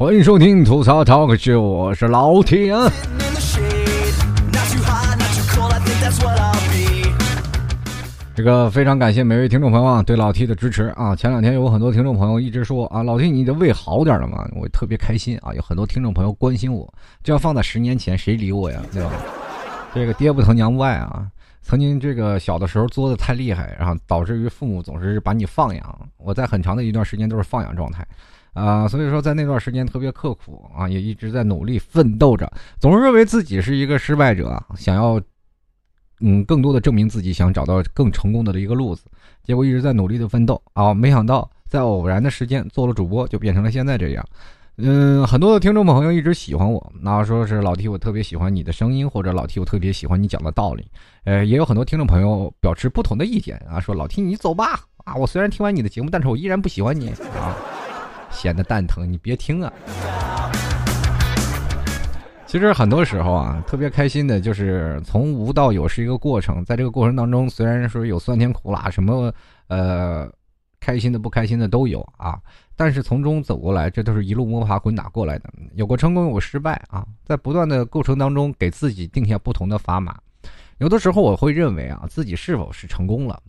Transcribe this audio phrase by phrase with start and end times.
[0.00, 2.72] 欢迎收听吐槽 talk show，我是老铁。
[8.34, 11.14] 这个非常感谢每位听众朋友啊对老 T 的支持啊！
[11.14, 14.42] 前两天有很多听众朋友一直说啊，老 T 你的胃好点了吗？
[14.56, 15.52] 我特别开心啊！
[15.52, 16.90] 有很多听众朋友关心我，
[17.22, 18.80] 这要放在十年前谁理我呀？
[18.90, 19.10] 对吧？
[19.94, 21.26] 这个爹不疼娘不爱啊！
[21.60, 26.08] 曾经这个小的时候作的太厉害，然后导致于父母总是把你放养。
[26.16, 28.02] 我在很长的一段时间都是放养状态。
[28.52, 35.20] 啊，所以说在那段时间特别刻苦啊，也一直在努力奋斗着，总是认为自己是一个失败者，想要，
[36.20, 39.04] 嗯，更多的证明自己，想找到更成功的一个路子，
[39.42, 44.24] 结果一直在努力的奋斗啊，没想到在偶然的时间做了主播，就变成了现在这样。
[44.82, 50.86] 嗯，很多的听众朋友一直喜欢我，那说是老 T，我特别喜欢你的声音，或者老 T，我特别喜欢你讲的道理。
[51.24, 57.54] 呃，也有很多听众朋友表示不同的意见啊，说老 T 你走吧，啊，我虽然听完你的节目，但是我依然不喜欢你啊。
[58.30, 59.72] 显得蛋疼，你别听啊！
[62.46, 69.32] 其实很多时候啊，特别开心的就是从无到有是一个过程，在这个过程当中，虽然说有酸甜苦辣，什么
[69.68, 70.28] 呃
[70.80, 72.40] 开心的、不开心的都有啊，
[72.74, 80.18] 但是从中走过来，这都是一路摸爬滚打过来的，有过成功，有过失败啊，在不断的过程当中，给自己定下不同的砝码。
[80.78, 83.40] 有的时候我会认为啊，自己是否是成功了。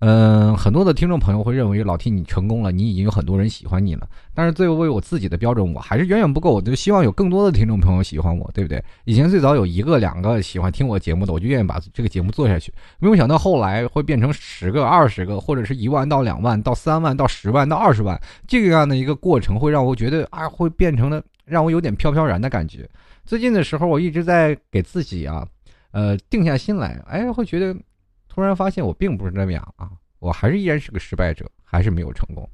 [0.00, 4.08] 嗯，很多的听众朋友会认为老 T 你成功了，你已经有很多人喜欢你了。
[4.32, 6.54] 但是，最后为我自己的标准，我还是远远不够。
[6.54, 8.82] 我就希望有更多的听众朋友喜欢我，对不对？
[9.04, 12.72] 以前最早有一个、两个喜欢听我节目的，我就愿意把这个节目做下去。
[12.98, 22.88] 没有想到后来会变成十个、二十个，或者是一万到两万到三万到十万到二十万这样的一个过程，会让我觉得啊，会变成了让我有点飘飘然的感觉。
[23.26, 25.46] 最近的时候，我一直在给自己啊，
[25.90, 27.76] 呃，定下心来，哎，会觉得。
[28.40, 32.48] 突然发现我并不是那么样啊，我还是依然是个失败者，还是没有成功。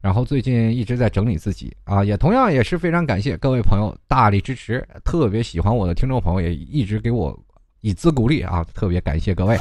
[0.00, 7.38] 然后最近一直在整理自己啊，也同样也是非常感谢各位朋友大力支持，特别喜欢我的听众朋友也一直给我
[7.82, 9.58] 以资鼓励啊，特别感谢各位。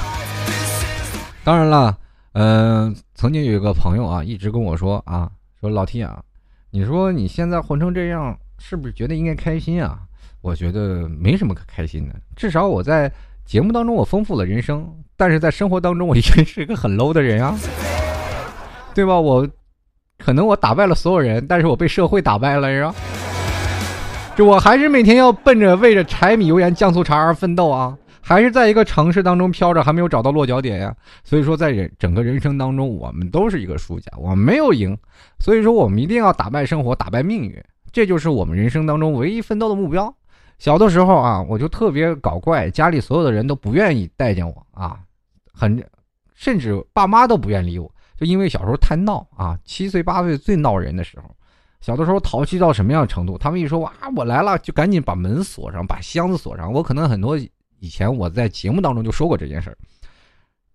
[1.43, 1.97] 当然了，
[2.31, 5.29] 嗯，曾经有一个朋友啊，一直跟我说啊，
[5.59, 6.23] 说老 T 啊，
[6.69, 9.99] 你说你现在混成这样，是不是觉得应该开心啊？
[10.39, 13.11] 我觉得没什么可开心的，至少我在。
[13.47, 14.85] 节目当中我丰富了人生，
[15.15, 17.57] 但是在生活当中我依然是一个很 low 的人啊，
[18.93, 19.17] 对吧？
[19.17, 19.47] 我
[20.17, 22.93] 可能我打败了所有人，但是我被社会打败了呀。
[24.35, 30.93] 这我还是每天要奔着为着柴米油盐酱醋茶而奋斗啊，还是在一个城市当中飘着，还没有找到落脚点呀。
[31.23, 34.95] 所以说，在人整个人生当中，我们都是一个输家，我们没有赢。
[35.39, 37.63] 所以说，我们一定要打败生活，打败命运，
[37.93, 40.13] 这就是我们人生当中唯一奋斗的目标。
[40.57, 44.99] 小的时候啊，我就特别搞怪，家里所有的人都不愿意待见我啊，
[45.53, 45.83] 很，
[46.33, 51.35] 甚至爸妈都不愿理我，就因为小时候太闹啊，七岁八岁最闹人的时候，
[51.79, 53.37] 小的时候淘气到什么样的程度？
[53.37, 56.73] 他们一说哇我来了，就赶紧把门锁上，把箱子锁上。
[56.73, 57.37] 我可能很多
[57.79, 59.77] 以前我在节目当中就说过这件事儿。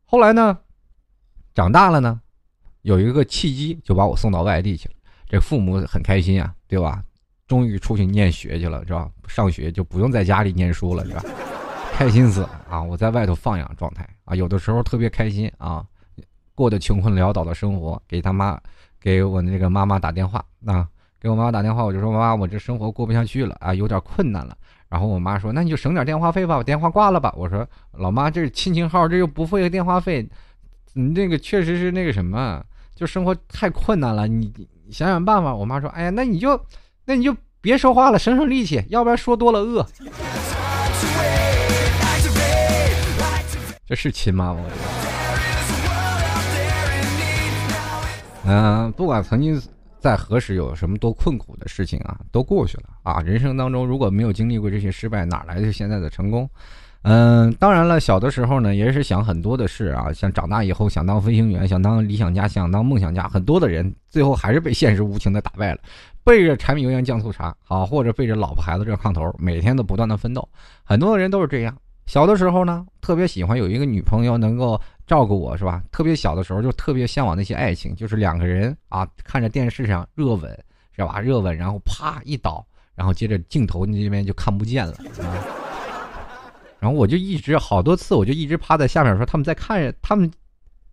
[0.04, 0.56] 后来呢，
[1.54, 2.20] 长大了呢，
[2.82, 4.94] 有一个契机就把我送到外地去了，
[5.26, 7.02] 这父母很开心啊，对吧？
[7.48, 9.10] 终于出去念学去了，是吧？
[9.28, 11.22] 上学就不用在家里念书了，是吧？
[11.92, 12.82] 开心死了啊！
[12.82, 15.84] 我在外头放养状态啊，有的时候特别开心啊，
[16.54, 18.58] 过得穷困潦倒的生活，给他妈，
[18.98, 20.88] 给我那个妈妈打电话啊，
[21.20, 24.56] 给我妈妈打电话，我就说妈，我这生活过不下去了啊，有点困难了。
[24.88, 27.32] 然后我妈说，那你就省点电话费吧，把电话挂了吧。
[27.36, 30.26] 我说老妈，这是亲情号，这又不费电话费，
[30.94, 32.64] 你这个确实是那个什么，
[32.94, 34.50] 就生活太困难了，你
[34.90, 35.54] 想想办法。
[35.54, 36.58] 我妈说，哎呀，那你就。
[37.04, 39.86] 那你就别说话了，省省力气，要不然说多了饿。
[43.86, 44.60] 这是亲妈吗？
[48.44, 49.60] 嗯，不管曾经
[50.00, 53.20] 在何时有什么多困苦的事情啊，都过去了啊。
[53.20, 56.48] 人生当中如果没有经历过这些失败，哪来的现在的成功？
[57.02, 65.80] 嗯，当然了，小的时候呢，也是想很多的事啊，像长大以后想当飞行员，想当理想家，想当梦想家，很多的人最后还是被现实无情的打败了。
[66.24, 70.48] 背着柴米油盐酱醋茶，好，或者背着老婆孩子热炕头，每天都不断的奋斗。
[70.84, 71.76] 很多的人都是这样。
[72.06, 75.82] 小的时候呢，特别喜欢有一个女朋友能够照顾我，是吧？
[75.90, 80.56] 特别小的时候就特别向往那些爱情，就是两个人啊，看着电视上热吻，
[80.96, 81.20] 是吧？
[81.20, 82.64] 热吻，然后啪一倒，
[82.94, 84.94] 然后接着镜头那边就看不见了。
[86.78, 90.30] 然后我就一直好多次，我就一直趴在下面说他们在看，他们。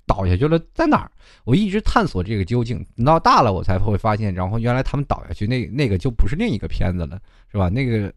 [0.09, 1.11] 倒下去了，在哪儿？
[1.43, 7.19] 我一直探索这个究竟，等到大了我才会发现，然后原来他们倒下去，那那个就不是另一个片子了，
[7.51, 7.69] 是吧？
[7.69, 8.11] 那个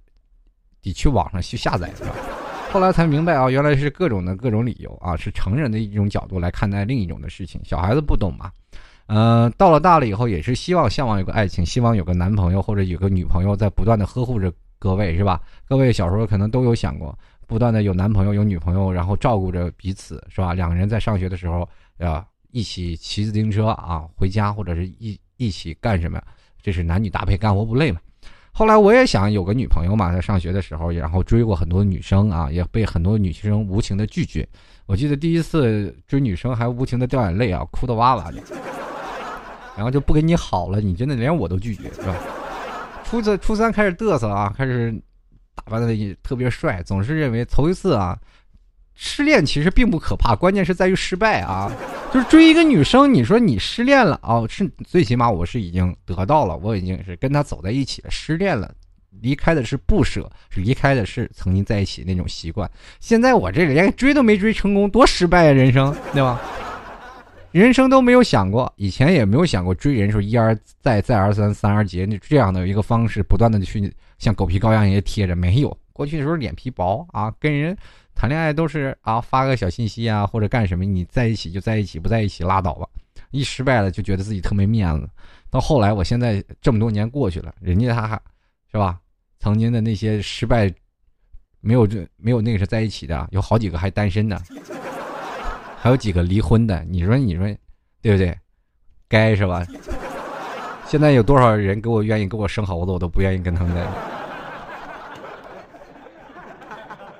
[0.80, 2.14] 得去网上去下载，是吧？
[2.72, 8.50] 后来才明白啊，原来是各种的各种理由啊，是成人的一种角度来看待另一种的事情，小孩子不懂嘛。
[9.06, 15.38] 呃，到了大了以后，也是希望向往有个爱情，希望有个男朋友或者有个女朋友在不断的呵护着各位，是吧？
[15.68, 17.16] 各位小时候可能都有想过，
[17.46, 20.54] 不断的有男朋友有女朋友，然后照顾着彼此，是吧？
[20.54, 21.68] 两个人在上学的时候，
[21.98, 26.20] 啊，一起骑自行车啊回家，或者是一一起干什么？
[26.62, 28.00] 这是男女搭配，干活不累嘛。
[28.52, 34.46] 后来我也想有个女朋友嘛，在上学的时候，然后追过很多女生啊，也被很多女生无情的拒绝。
[34.86, 38.42] 我记得第一次追女生还无情的掉眼泪啊，哭的哇哇的，
[39.74, 42.14] 然后就不跟你好了，你真的连我都拒绝是吧？
[43.04, 44.92] 初次初三开始嘚瑟啊，开始
[45.54, 48.18] 打扮的特别帅，总是认为头一次啊。
[49.04, 51.68] 失恋其实并不可怕，关键是在于失败啊！
[52.14, 54.46] 就是追一个女生，你说你失恋了啊？
[54.48, 58.10] 是最起码我是已经得到了，我已经是跟她走在一起了。
[58.12, 58.72] 失恋了，
[59.20, 62.70] 离开的是不舍，是离开的是曾经在一起那种习惯。
[63.00, 65.50] 现在我这个连追都没追成功，多失败啊！
[65.50, 66.40] 人生对吧？
[67.50, 75.34] 人生都没有想过，以前也没有想过追人时候一而再再而三三而竭这样的一个方式，不断的去像狗皮膏药一样贴着。
[75.34, 77.76] 没有，过去的时候脸皮薄啊，跟人。
[78.14, 82.86] 谈恋爱都是啊，发个小信息啊，或者干什么，你在一起就在一起，不在一起拉倒吧。
[83.30, 85.08] 一失败了就觉得自己特没面子。
[85.50, 88.20] 到后来，我现在这么多年过去了，人家他还
[88.70, 88.98] 是吧，
[89.38, 90.72] 曾经的那些失败，
[91.60, 94.40] 没有这没有那个是在一起的，有好几个还单身的，
[95.78, 96.84] 还有几个离婚的。
[96.88, 97.44] 你说你说，
[98.02, 98.36] 对不对？
[99.08, 99.66] 该是吧？
[100.86, 104.11] 现在有多少人给我愿意给我生猴子，我都不愿意跟他们在一起。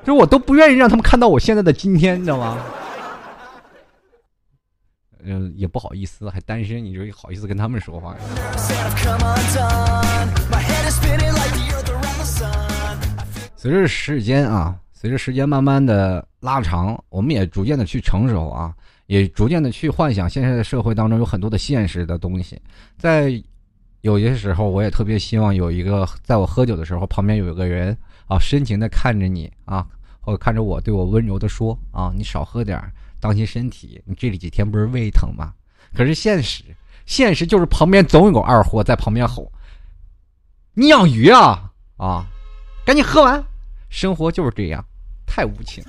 [0.04, 2.58] 就我都不愿意让他们看到我现在的今天，你知道吗？
[5.25, 8.16] 嗯，也不好意思，还单身，你就好意思跟他们说话？
[13.54, 18.75] 随着时间啊，随着时间慢慢的拉长，我们也逐渐的去成熟啊，
[19.06, 22.60] 也逐渐的去幻想现在的社会当中有很多的现实的东西。
[22.99, 23.40] 在
[24.00, 27.96] 有些时候，我也特别希望有一个，在我喝酒的时候，旁边有一个人。
[28.26, 29.86] 啊，深情的看着你啊，
[30.20, 32.80] 或者看着我，对我温柔的说啊，你少喝点
[33.20, 34.02] 当心身体。
[34.04, 35.52] 你这里几天不是胃疼吗？
[35.94, 36.64] 可是现实，
[37.04, 39.52] 现实就是旁边总有二货在旁边吼
[40.74, 42.26] ：“你养鱼啊啊，
[42.84, 43.44] 赶紧喝完。”
[43.90, 44.82] 生活就是这样，
[45.26, 45.84] 太无情。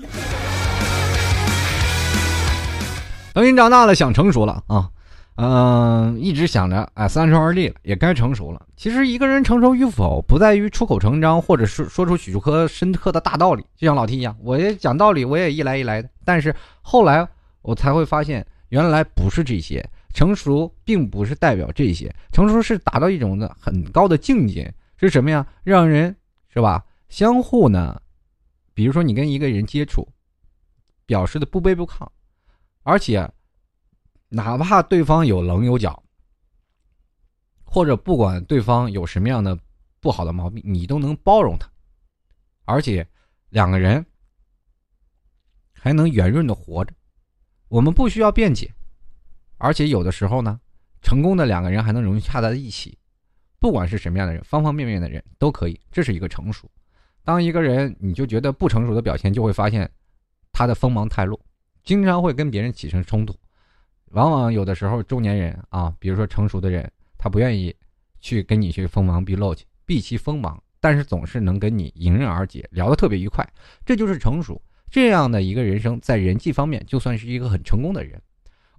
[3.34, 4.92] 等你长大了，想成熟了啊。
[5.36, 8.68] 嗯，一直想着，哎，三十而立了，也该成熟了。
[8.78, 13.66] 其实一个人成熟与否，不在于出口成章，或者是说出许多深刻的大道理。
[13.76, 16.10] 就像老 T 一样，我也讲道理，我也一来一来的。
[16.24, 17.28] 但是后来
[17.64, 19.84] 我才会发现，原来不是这些。
[20.14, 25.48] 成熟并不是代表这些，成熟是达到一种的很高的境界，是什么呀？
[25.64, 26.16] 让人
[26.54, 26.86] 是吧？
[27.10, 28.00] 相互呢，
[28.76, 30.08] 比如说你跟一个人接触，
[31.08, 32.06] 表示的不卑不亢，
[32.84, 33.28] 而且。
[34.36, 36.04] 哪怕对方有棱有角，
[37.64, 39.56] 或者不管对方有什么样的
[40.00, 41.70] 不好的毛病，你都能包容他，
[42.66, 43.08] 而且
[43.50, 44.04] 两个人
[45.72, 46.92] 还能圆润的活着。
[47.68, 48.74] 我们不需要辩解，
[49.60, 50.60] 而且有的时候呢，
[51.04, 52.98] 成功的两个人还能融洽在一起。
[53.60, 56.68] 不管是什么样的人，方方面面的人都可以，这是一个成熟。
[57.24, 59.88] 当一个人你就觉得不成熟的表现，就会发现
[60.52, 61.40] 他的锋芒太露，
[61.84, 63.38] 经常会跟别人起身冲突。
[64.14, 67.76] 往往有的时候，中年人啊，比如说成熟的人，他不愿意
[68.22, 73.48] 去跟你去锋芒毕露去，避其锋芒，但是总是能跟你迎刃而解，聊得特别愉快，
[73.84, 74.62] 这就是成熟。
[74.92, 78.22] 这样的一个人生，在人际方面，就算是一个很成功的人。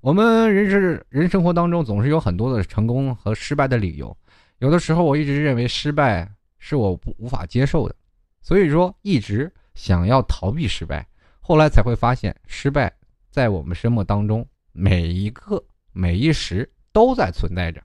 [0.01, 4.17] 我们人是人生活当中，总是有很多的成功和失败的理由。
[4.59, 7.97] 有的时候，我一直认为失败是我不无法接受的，
[8.41, 11.05] 所以说一直想要逃避失败。
[11.41, 12.93] 后来才会发现，失败
[13.31, 14.47] 在我们生活当中。
[14.77, 17.81] 每一个每一时都在存在着。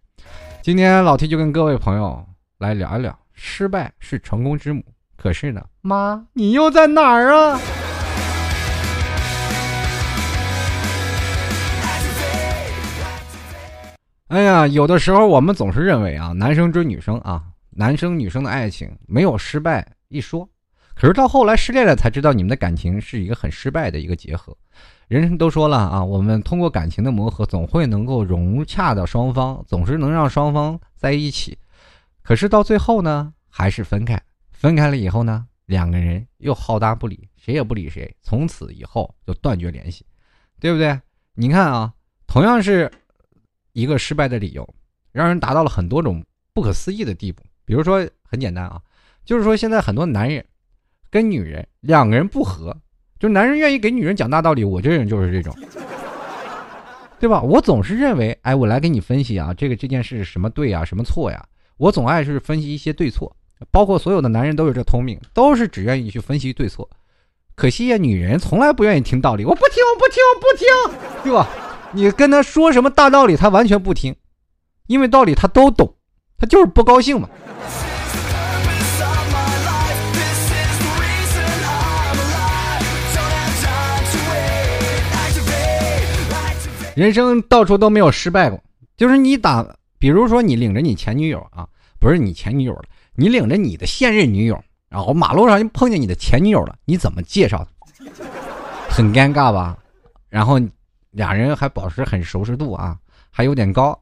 [0.63, 2.25] 今天老 T 就跟各位朋友
[2.57, 4.83] 来聊一聊，失败是成功之母。
[5.15, 7.61] 可是呢，妈，你又在哪儿啊？
[14.29, 20.49] 哎呀，有的时候我们总是认为啊，男生追女生啊，男生女生的爱情没有失败一说。
[20.95, 24.57] 可是到后来失恋了才知道，你们的感情是一个很失败的一个结合。
[25.17, 31.57] 人都说了啊，我们通过感情的磨合，总会能够融洽的双方，总是能让双方在一起。
[32.21, 34.21] 可是到最后呢，还是分开。
[34.51, 40.05] 分开了以后呢，两个人又好搭不理，谁也不理谁，从此以后就断绝联系，
[40.59, 40.99] 对不对？
[41.33, 41.91] 你看啊，
[42.27, 42.91] 同样是
[43.73, 44.75] 一个失败的理由，
[45.11, 46.23] 让人达到了很多种
[46.53, 47.41] 不可思议的地步。
[47.65, 48.79] 比如说，很简单啊，
[49.25, 50.45] 就是说现在很多男人
[51.09, 52.77] 跟女人两个人不和。
[53.19, 55.53] 就男人愿意给女人讲大道理，我这人就是这种。
[57.19, 57.41] 对吧？
[57.41, 61.45] 我总是认为，哎，我来给你分析啊，这个这件事什么对呀，什么错呀？
[61.75, 63.35] 我总爱是分析一些对错，
[63.71, 66.89] 包括所有的男人都有这通病，都是只愿意去分析对错。
[67.55, 71.49] 可惜呀，女人从来不愿意听道理，我不听，我不听，我不听，对吧？
[71.91, 74.15] 你跟他说什么大道理，他完全不听，
[74.87, 75.93] 因为道理他都懂，
[76.37, 77.29] 他就是不高兴嘛。
[86.99, 88.61] 人生到处都没有失败过，
[88.97, 89.65] 就是你打，
[89.97, 91.65] 比如说你领着你前女友啊，
[91.97, 92.83] 不是你前女友了，
[93.15, 97.65] 你领着你的现任女友，然后马路上就碰见你的前女友了，你怎么介绍？
[98.89, 99.77] 很尴尬吧？
[100.27, 100.59] 然后
[101.11, 102.97] 俩人还保持很熟识度啊，
[103.31, 103.97] 还有点高，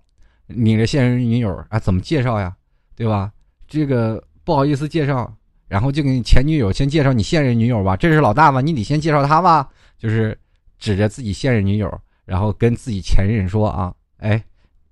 [0.47, 2.51] 你的现任女友啊，怎么介绍呀？
[2.95, 3.31] 对吧？
[3.67, 5.31] 这个不好意思介绍，
[5.67, 10.35] 然后就给你前女友先介绍你现任女友吧，这是老大嘛，你得先介绍他吧，就是
[10.79, 12.01] 指着自己现任女友。
[12.27, 14.43] 然后跟自己前任说啊，哎，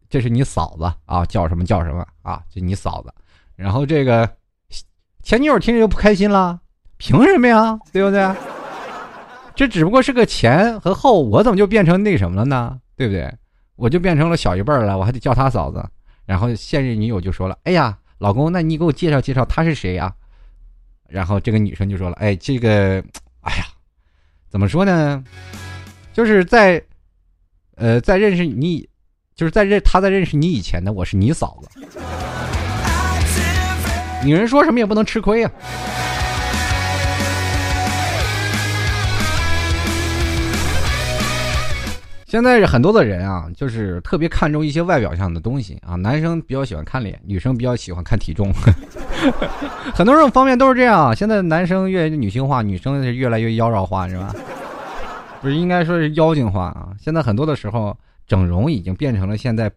[0.10, 2.42] 这是你嫂子啊，叫什么叫什么啊？
[2.50, 3.14] 就你嫂子。
[3.58, 4.30] 然后这个
[5.22, 6.58] 前女友听着就不开心了，
[6.96, 7.78] 凭什么呀？
[7.92, 8.34] 对不对？
[9.54, 12.80] 这只不过是个前和后，我怎么就变成那什么了呢？
[12.96, 13.30] 对不对？
[13.76, 15.86] 我就变成了小一辈了，我还得叫他嫂子。
[16.26, 20.16] 然后现任女友就说了，哎呀，老公，那你给我介绍介绍他是谁呀？
[21.10, 23.04] 然后这个女生就说了，哎，这个，
[23.42, 23.66] 哎呀，
[24.48, 25.22] 怎么说呢？
[26.14, 26.82] 就是在。
[27.76, 28.88] 呃，在认识你，
[29.36, 31.70] 就是在认他在认识你以前呢，我是你嫂子。
[34.24, 35.52] 女人说什么也不能吃亏啊。
[42.26, 45.96] 现在很多的人啊，就是特别看重一些外表上的东西啊。
[45.96, 48.52] 男生比较喜欢看脸，女生比较喜欢看体重。
[49.94, 51.14] 很多这种方面都是这样啊。
[51.14, 54.34] 现在男生越女性化，女生是越来越妖娆化，是吧？
[55.46, 56.90] 不是应该说是妖精化啊！
[57.00, 59.72] 现在很多的时候，整容已经变成了现在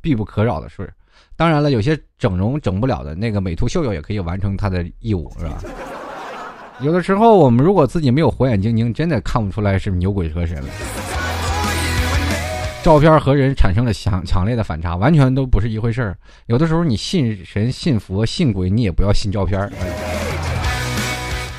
[0.00, 0.92] 必不可少的事儿。
[1.36, 5.62] 当然了，有些整容整不了的，那个美图秀秀也可以完成他的义务，是吧？
[6.80, 10.68] 有的时候，我们如果自己没有火眼金睛，真的看不出来是牛鬼蛇神了。
[12.82, 16.18] 照片和人产生了强强烈的反差，完全都不是一回事儿。
[16.46, 19.72] 有的时候，你信神、信佛、信鬼，你也不要信照片。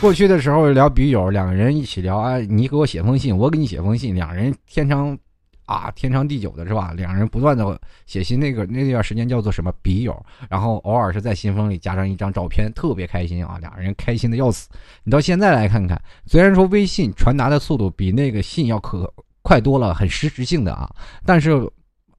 [0.04, 5.18] 过去的时候聊笔友，两个人一起聊啊，你给我写封信，我给你写封信，两人天长
[5.66, 6.92] 啊天长地久的是吧？
[6.94, 10.14] 两人不断的写信，那个那段时间叫做什么笔友，
[10.50, 14.68] 然后偶尔是在信封里加上一张照片，特别开心啊，两人开心的要死。
[15.06, 19.10] 你到现在来看看，虽然说微信传达的速度比那个信要可
[19.42, 20.94] 快多了，很实时性的啊，
[21.26, 21.54] 但是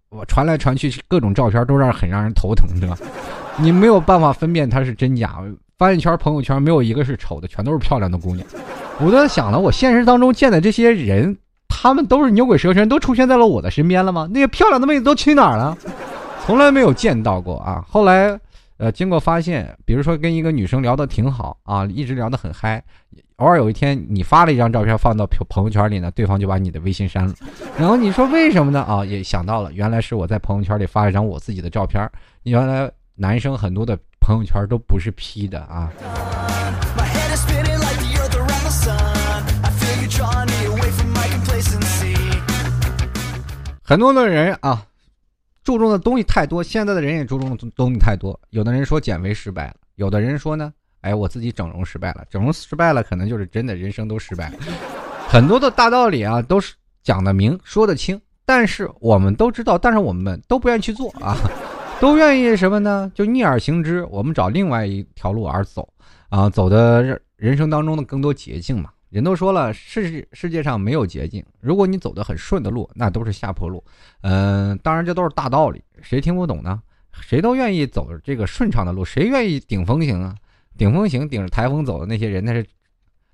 [0.08, 2.96] 我传来传去各种照片都让很让人头疼，对吧？
[3.58, 5.38] 你没有办法分辨它是真假。
[5.76, 8.46] 发现圈朋友圈没有一个是丑的，全都是漂亮的姑娘。
[9.00, 11.36] 我在想了，我现实当中见的这些人，
[11.68, 14.28] 他们都是牛鬼蛇神，都出现在了我的身边了吗？
[14.32, 15.76] 那些漂亮的妹子都去哪儿了？
[16.46, 17.84] 从来没有见到过啊！
[17.88, 18.38] 后来，
[18.76, 22.80] 呃，经过发现，比如说跟一个女生聊得挺好啊，一直聊得很嗨，
[23.36, 27.34] 偶尔有一天你发了一张照片放到朋友圈里呢，对方就把你的微信删了。
[27.76, 28.80] 然后你说为什么呢？
[28.82, 32.08] 啊，也想到了，原来是我在朋友圈里发了一张我自己的照片。
[32.44, 33.98] 原来男生很多的。
[34.24, 35.92] 朋友圈都不是 P 的啊！
[43.82, 44.82] 很多的人啊，
[45.62, 46.62] 注重的东西太多。
[46.62, 48.40] 现在的人也注重的东西太多。
[48.48, 52.24] 有的人说减肥失败了，有的人说呢，哎，我自己整容失败了。
[52.30, 54.54] 整容失败了，可能就是真的人生都失败了。
[55.28, 61.36] 很多的大道理啊，都是讲的明、说的清，但是我们都知道，但是我们都不愿意去做啊。
[62.04, 63.10] 都愿意什么呢？
[63.14, 65.88] 就逆而行之，我们找另外一条路而走，
[66.28, 68.90] 啊，走的人生当中的更多捷径嘛。
[69.08, 73.82] 人都说了，世世界上没有捷径，如果你走的很顺的路，那都是下坡路。
[74.20, 76.78] 嗯，当然这都是大道理，谁听不懂呢？
[77.22, 80.34] 谁都愿意走这个顺畅的路，谁愿意顶风行啊？
[80.76, 82.66] 顶风行，顶着台风走的那些人，那是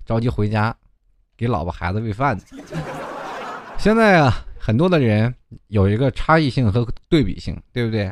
[0.05, 0.73] 着急回家
[1.35, 2.45] 给老婆孩子喂饭的。
[3.77, 5.35] 现在啊，很多的人
[5.67, 8.09] 有一个差异性和对比性，对不对？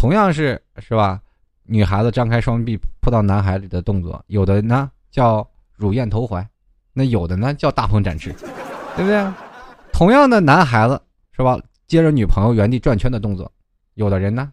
[0.00, 1.20] 同样是是吧？
[1.64, 6.48] 女孩子张开双臂扑到男孩里的动作，有的呢叫乳燕投怀，
[6.94, 8.32] 那有的呢叫大鹏展翅，
[8.96, 9.30] 对不对？
[9.92, 10.98] 同样的男孩子
[11.36, 11.60] 是吧？
[11.86, 13.52] 接着女朋友原地转圈的动作，
[13.92, 14.50] 有的人呢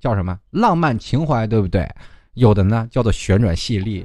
[0.00, 1.88] 叫什么浪漫情怀，对不对？
[2.34, 4.04] 有的呢叫做旋转细力。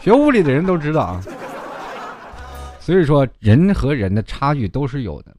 [0.00, 1.22] 学物理的人都知道啊。
[2.80, 5.32] 所以说，人和人的差距都是有的。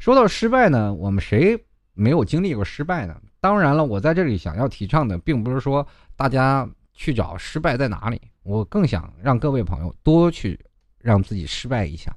[0.00, 1.56] 说到失败呢，我们谁？
[1.96, 3.16] 没有经历过失败呢。
[3.40, 5.84] 当然了，我在这里想要提倡的，并不是说
[6.14, 10.58] 大家去找失败在哪里，我更想让各位朋友多去
[11.00, 12.14] 让自己失败一下。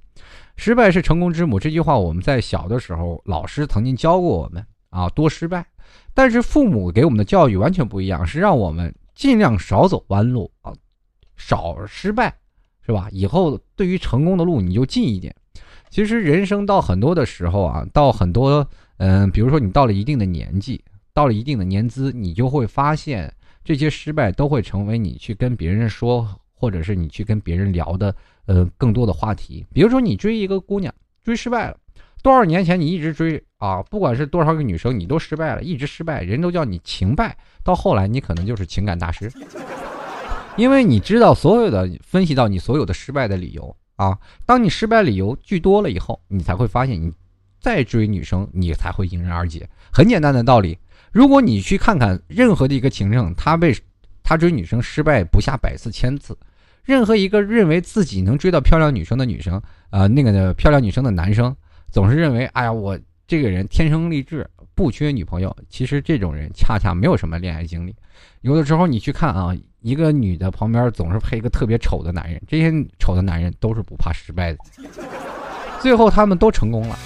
[0.56, 5.66] 失败是成功之母，这句话我们在小的时候老师曾经教过我们啊，多失败。
[6.14, 10.74] 但是父母给我们的教育完全不一样，是让我们尽量少走弯路啊，
[11.38, 12.36] 少失败，
[12.82, 13.08] 是吧？
[13.12, 15.34] 以后对于成功的路你就近一点。
[15.90, 18.68] 其实人生到很多的时候啊，到很多
[19.00, 28.14] 嗯，比如说你到了一定的年纪，到了一定的年资，你就会发现这些失败都会成为你去跟别人说，或者是你去跟别人聊的
[28.46, 29.66] 呃更多的话题。
[29.74, 31.78] 比如说你追一个姑娘，追失败了，
[32.22, 39.32] 多少年前你一直追啊，不管是多少个女生，你都失败了，一直失败，人都叫你情败，到后来你可能就是情感大师，
[40.58, 43.76] 因为你知道所有的分析到你所有的失败的理由。
[43.96, 47.12] 啊，当你失败理由巨多了以后，你才会发现，你
[47.60, 49.68] 再追女生，你才会迎刃而解。
[49.92, 50.78] 很简单的道理，
[51.12, 53.76] 如果你去看看任何的一个情圣，他被
[54.24, 56.38] 他追女生失败不下百次千次，
[56.84, 61.56] 任何一个认为自己能追到漂亮女生的女生，呃，那个的漂亮女生的男生，
[61.92, 65.56] 总是认为，哎呀，我这个人天生丽质，不缺女朋友。
[65.70, 67.96] 其实这种人恰恰没有什么恋爱经历。
[68.42, 69.56] 有的时候你去看啊。
[69.82, 74.60] 一个女的旁边总是配一个特别丑的男人，这些丑的男人都是不怕失败的，
[75.80, 77.00] 最后他们都成功了。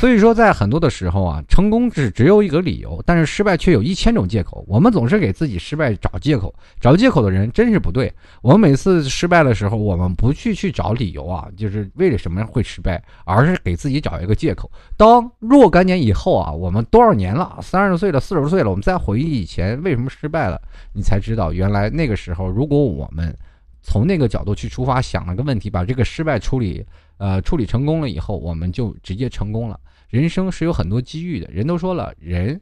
[0.00, 4.62] 所以说，在很多的时候啊，成功只只有一个理由，但是失败却有一千种借口。
[4.68, 8.12] 我们总是给自己失败找借口，找借口的人真是不对。
[8.42, 14.70] 我们每次失败的时候，我们不去去找理由啊，就是为了什么会失败，而是给自己找一个借口。
[14.94, 20.60] 当若干年以后啊，我们多少年了，三十岁了，四十岁了，我们再回忆以前为什么失败了，
[20.92, 23.34] 你才知道原来那个时候，如果我们
[23.80, 26.84] 从那个角度去出发，想了个问题，把这个失败处理，
[27.16, 29.78] 呃，处理成功了以后，我们就直接成功了。
[30.08, 32.60] 人生是有很多机遇的，人都说了，人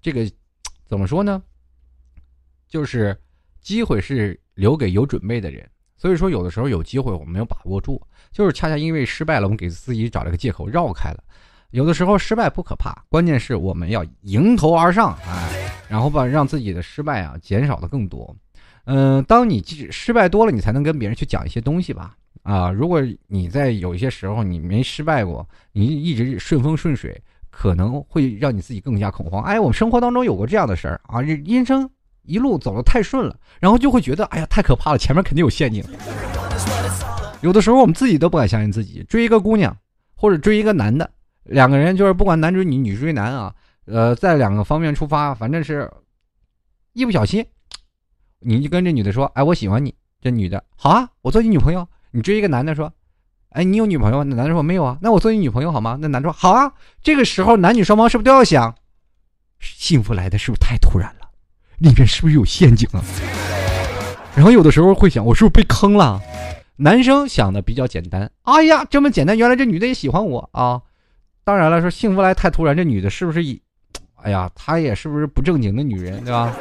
[0.00, 0.30] 这个
[0.86, 1.42] 怎么说呢？
[2.68, 3.16] 就是
[3.60, 5.68] 机会是留给有准备的人。
[5.96, 8.00] 所以说，有的时候有机会我们没有把握住，
[8.32, 11.22] 就是恰恰因为失败了，我们给自己找了个借口绕开了。
[11.70, 18.34] 有的时候失败不可怕，关键是我们要迎头而上，哎，然后把让自己的失败啊减少的更多。
[18.84, 22.16] 嗯，当你失败多了，你才能跟别人去讲一些东西吧。
[22.42, 29.42] 啊，如果你在有一些时候你没失败过，你一直顺风顺水，可能会让你自己更加恐慌。
[29.44, 31.88] 哎，我们生活当中有过这样的事儿啊，人生
[32.22, 35.84] 一路走的太顺了，然后就会觉得哎呀太可怕了，前面肯定有陷阱。
[37.42, 39.76] 有的时候我们自己都不敢相信自己，追一个姑娘
[40.14, 41.08] 或者追一个男的，
[41.44, 45.88] 两个人就是不管男追女，女追男啊，呃，在两个方面出发，反正是
[46.92, 47.44] 一不小心，
[48.44, 51.86] 你就跟这女的说，哎，我喜欢你，这女的好啊，我做你女朋友。
[52.10, 52.92] 你追一个男的说
[53.50, 55.96] ：“哎，你有女朋友吗？”那男的说：“没有啊。”那我做你女朋友好吗？
[56.00, 58.74] 那男的说：“好啊。”这个时候，男女双方是不是都要想，
[59.60, 61.28] 幸福来的是不是太突然了？
[61.78, 63.02] 里面是不是有陷阱啊？
[64.36, 66.20] 然后有的时候会想，我是不是被坑了？
[66.76, 70.82] 男生想的比较简单，哎呀，这么简单，原来这女的也喜欢我啊！
[71.44, 73.58] 当然了，说幸福来太突然，这女的是不是也，
[74.16, 76.54] 哎呀，她也是不是不正经的女人，对吧？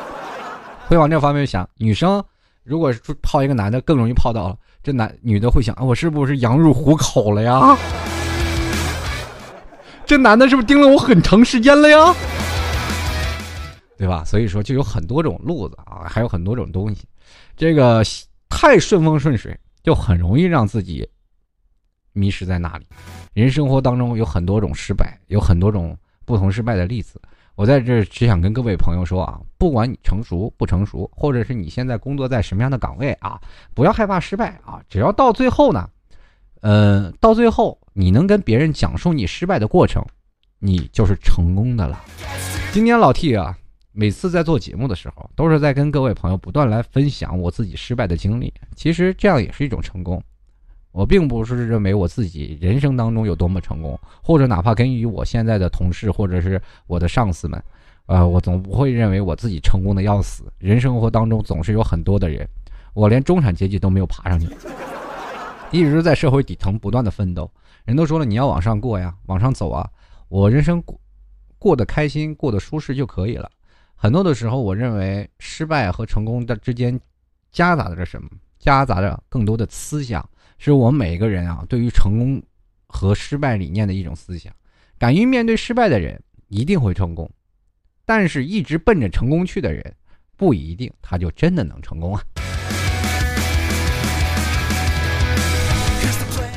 [0.92, 1.68] 会往这方面想。
[1.78, 2.22] 女生
[2.66, 4.58] 如果是泡一个男的，更容易泡到了。
[4.84, 7.78] 这男女的会想啊，我是不是羊入虎口了呀？
[10.06, 12.14] 这男的是不是盯了我很长时间了呀？
[13.98, 14.26] 对吧？
[14.26, 17.06] 所以说就有很多种路子啊，还有很多种东西。
[17.56, 18.04] 这个
[18.50, 21.08] 太顺风顺水，就很容易让自己
[22.12, 22.86] 迷失在那里。
[23.34, 27.18] 人生活当中有很多种失败，有很多种不同失败的例子。
[27.62, 33.40] 我在这只想跟各位朋友说啊，不管你成熟不成熟，或者是你现在工作在什么样的岗位啊，
[33.76, 34.82] 不要害怕失败啊！
[34.90, 35.88] 只要到最后呢，
[36.62, 40.04] 呃，到最后你能跟别人讲述你失败的过程，
[40.58, 42.04] 你就是成功的了。
[42.72, 43.56] 今天老 T 啊，
[43.92, 48.52] 每次在做节目的时候，都是在跟各位朋友不断来分享我自己失败的经历。
[48.76, 50.20] 其实这样也是一种成功。
[50.92, 57.64] 我并不是认为我自己人生当中有多么成功，或者哪怕给予我现在的同事或者是我的上司们，
[58.08, 60.44] 呃，我总不会认为我自己成功的要死。
[60.58, 62.48] 人生活当中总是有很多的人，
[62.94, 64.48] 我连中产阶级都没有爬上去，
[65.72, 67.50] 一直在社会底层不断的奋斗。
[67.86, 69.90] 人都说了，你要往上过呀，往上走啊。
[70.28, 71.00] 我人生过
[71.58, 73.50] 过得开心，过得舒适就可以了。
[73.96, 77.00] 很多的时候，我认为失败和成功的之间
[77.52, 78.28] 夹杂着什么？
[78.60, 80.28] 夹杂着更多的思想。
[80.64, 82.40] 是我们每个人啊，对于成功
[82.86, 84.54] 和失败理念的一种思想。
[85.00, 87.28] 敢于面对失败的人一定会成功，
[88.06, 89.84] 但是一直奔着成功去的人，
[90.38, 92.22] 不一定他就真的能成功啊。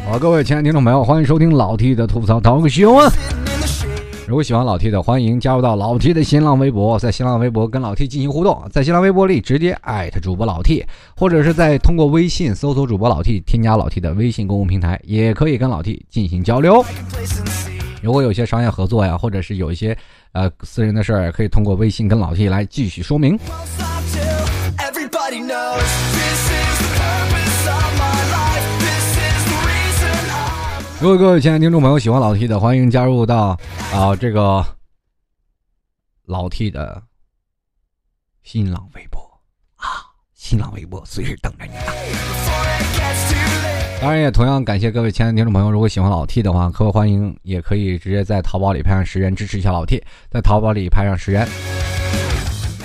[0.04, 3.10] 好，各位亲爱的听众朋友，欢迎收听老 T 的吐槽淘个秀啊！
[4.26, 10.82] 如果喜欢老 T 的，欢迎加入到老 T 的新浪微博，在新浪微博跟老 T 进行互动，在新浪微博里直接艾特主播老 T，
[11.14, 16.82] 或者是在通过微信搜索主播老 T，添加老 T 的微信公共平台，也可以跟老 T 进行交流。
[18.00, 19.94] 如果有些商业合作呀，或者是有一些
[20.32, 23.38] 呃私人的事儿，可以通过微信跟老 T 来继续说明。
[31.04, 33.48] 如果各位亲爱的听众朋友喜欢老 T 的，欢迎加入到
[33.92, 34.64] 啊这个
[36.24, 37.02] 老 T 的
[38.42, 39.20] 新浪微博
[39.76, 40.00] 啊，
[40.32, 41.72] 新浪微博随时等着你！
[44.00, 51.46] 当然也同样感谢各位亲爱的听众朋友，如果喜欢老 T 的话，可欢迎也可以直接在淘宝里拍上十元支持一下老 T，在淘宝里拍上十元，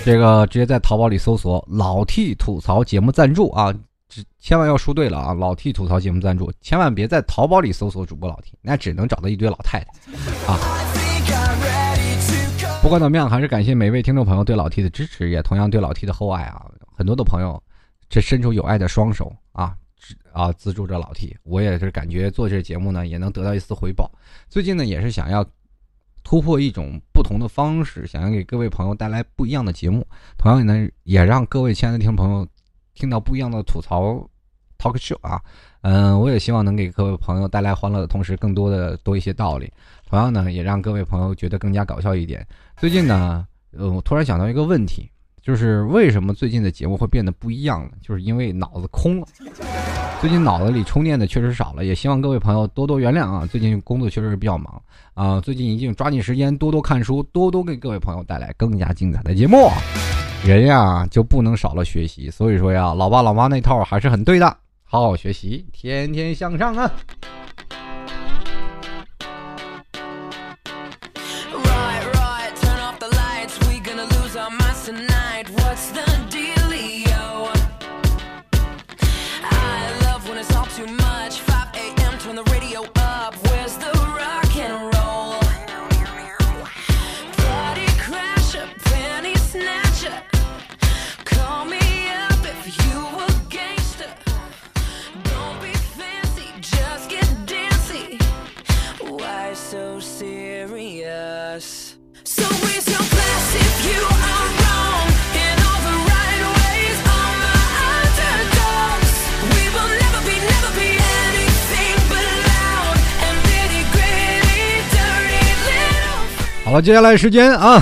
[0.03, 3.73] 这个直接在淘宝里搜索“老 T 吐槽节目赞助”啊。
[4.39, 5.33] 千万要输对了啊！
[5.33, 10.57] 老 T 吐槽节目赞助，千万别在淘宝里搜索主播老 T，那只能找到一堆老太太啊！
[12.81, 16.65] 不管怎么样，还是感谢每位听众朋友对老 T 的支持，也同样对老 T 的厚爱啊！
[16.95, 17.61] 很多的朋友
[18.09, 19.75] 这伸出有爱的双手啊，
[20.31, 24.09] 啊资助着老 T，我也是感觉做这节目呢，也能得到一丝回报。
[24.47, 25.45] 最近呢，也是想要
[26.23, 32.47] 突破一种不同的方式，想要给各位朋友带来不一样的节目，同样呢，也让各位亲爱的听众朋友。
[32.99, 34.15] 听到不一样的吐槽
[34.77, 35.39] ，talk show 啊，
[35.83, 39.71] 嗯，我也希望能给各位朋友带来欢乐的同时，更多的多一些道理。
[40.09, 42.45] 同样呢，也让各位朋友觉得更加搞笑一点。
[42.75, 45.09] 最近呢，呃，我突然想到一个问题，
[45.41, 47.91] 就是为什么最近的节目会变得不一样呢？
[48.01, 49.27] 就是因为脑子空了。
[50.19, 53.45] 最近脑子里充电的确实少了，也希望各位朋友多多原谅啊。
[53.45, 54.81] 最近工作确实是比较忙
[55.13, 59.69] 啊，最近一定抓紧时间多多看书，多多给各位朋友带来更加精彩的节目。
[60.45, 62.29] 人呀，就不能少了学习。
[62.29, 66.91] 所以说呀，老爸老妈那套还是很对的，好好学习，天天向上啊！
[116.69, 117.81] 好了，接下来时间啊，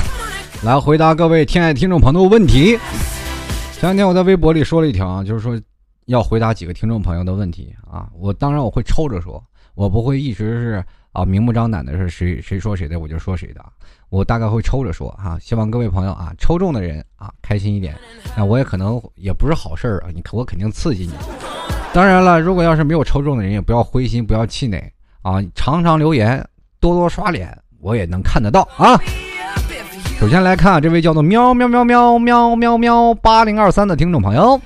[0.64, 2.80] 来回答各位亲爱听众朋友的问题。
[3.74, 5.62] 前两天我在微博里说了一条啊，就是说
[6.06, 8.08] 要回答几个听众朋友的问题啊。
[8.18, 9.44] 我当然我会抽着说，
[9.76, 13.62] 我不会一直是啊明目张胆的是谁谁说谁的我就说谁的，
[14.08, 15.38] 我大概会抽着说哈。
[15.38, 17.94] 希望各位朋友啊，抽中的人啊开心一点。
[18.38, 21.12] 那我也可能也不是好事儿啊，你我肯定刺激你。
[21.94, 24.82] 当然了，如果要是没有抽中的人，也不要灰心，不要气馁
[25.24, 26.42] 啊，常常留言，
[26.80, 27.54] 多多刷脸。
[27.80, 29.00] 我也能看得到啊！
[30.20, 34.60] 首先来看这位叫做喵喵喵喵喵喵喵八零二三的听众朋友，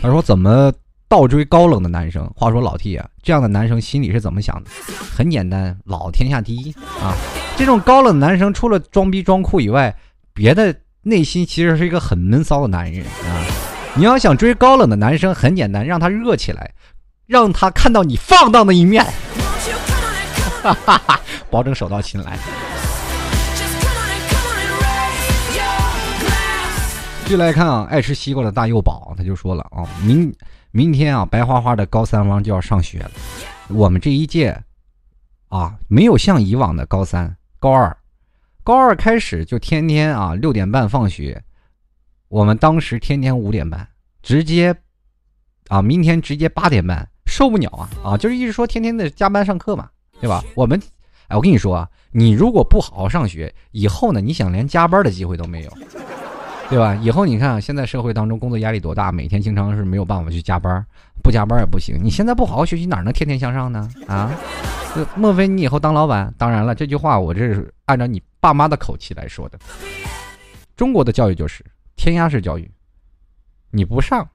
[0.00, 0.72] 他说怎么
[1.08, 2.30] 倒追高冷的男生？
[2.36, 4.70] 话说老 T 啊，这样的男生心里是怎么想的？
[5.16, 7.16] 很简单，老天下第一啊！
[7.56, 9.94] 这种高冷男生除了装逼装酷以外，
[10.34, 13.44] 别的内心其实是一个很闷骚的男人啊！
[13.94, 16.70] 你要想追高冷的男生，很简单，让他热起来，
[17.26, 19.06] 让他看到你放荡的一面。
[20.62, 21.20] 哈哈哈，
[21.50, 22.38] 保证手到擒来。
[27.24, 30.32] 继续来看啊，爱吃西瓜的大幼宝他就说了啊，明
[30.70, 33.10] 明天啊，白花花的高三汪就要上学了。
[33.68, 34.56] 我们这一届
[35.48, 37.96] 啊，没有像以往的高三、高二，
[38.62, 41.42] 高二开始就天天啊六点半放学，
[42.28, 43.88] 我们当时天天五点半，
[44.22, 44.76] 直接
[45.68, 49.88] 啊，明天直接八点半，受不了啊啊，就是一直说天天的加班上课嘛。
[50.22, 50.42] 对吧？
[50.54, 50.80] 我们，
[51.26, 55.70] 哎，我跟你说啊，你如果不好好上学，以后呢，你想连加班的机会都没有，
[56.70, 56.94] 对吧？
[57.02, 60.86] 以后你看，现在社会当中工作压力多大，每天经常是没有办法去加班，
[61.24, 61.98] 不加班也不行。
[62.00, 63.90] 你现在不好好学习，哪能天天向上呢？
[64.06, 64.30] 啊？
[65.16, 66.32] 莫非你以后当老板？
[66.38, 69.58] 当然了，这句话我这是按照你爸妈的口气来说的。
[70.76, 71.64] 中国的教育就是
[71.96, 72.70] 填鸭式教育，
[73.72, 74.28] 你不上，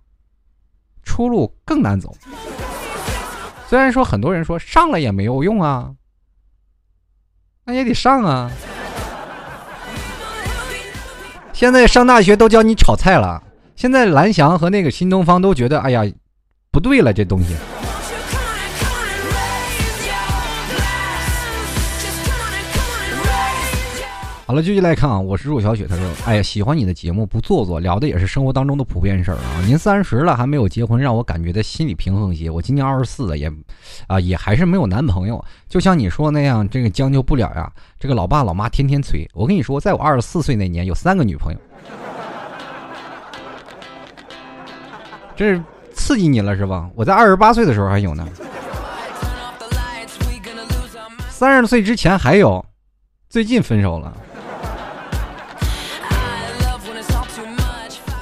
[1.03, 2.13] 出路更难走。
[3.67, 5.91] 虽然说很多人说上了也没有用啊，
[7.65, 8.49] 那也得上啊。
[11.51, 13.43] 现在上大学都教你炒菜了，
[13.75, 16.05] 现在蓝翔和那个新东方都觉得，哎呀，
[16.71, 17.55] 不对了，这东西。
[24.47, 25.85] 好了，继续来看啊，我是若小雪。
[25.85, 29.59] 他说：“哎呀，喜欢你的节目，不做作，聊的也是生活当中的普遍事儿啊。
[29.65, 32.49] 您三十了还没有结婚，让我感觉的心理平衡些。
[32.49, 33.51] 我今年二十四了，也，
[34.07, 35.43] 啊，也还是没有男朋友。
[35.67, 37.69] 就像你说那样，这个将就不了呀。
[37.99, 39.29] 这个老爸老妈天天催。
[39.33, 41.59] 我跟你说，在我二十四岁那年，有三个女朋友。
[45.35, 45.61] 这是
[45.93, 46.89] 刺激你了是吧？
[46.95, 48.25] 我在二十八岁的时候还有呢。
[51.29, 52.65] 三十岁之前还有，
[53.37, 54.11] 最近分手了。”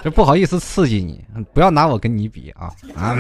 [0.03, 1.23] 这不好意思刺激你，
[1.53, 3.15] 不要拿我跟你比啊啊！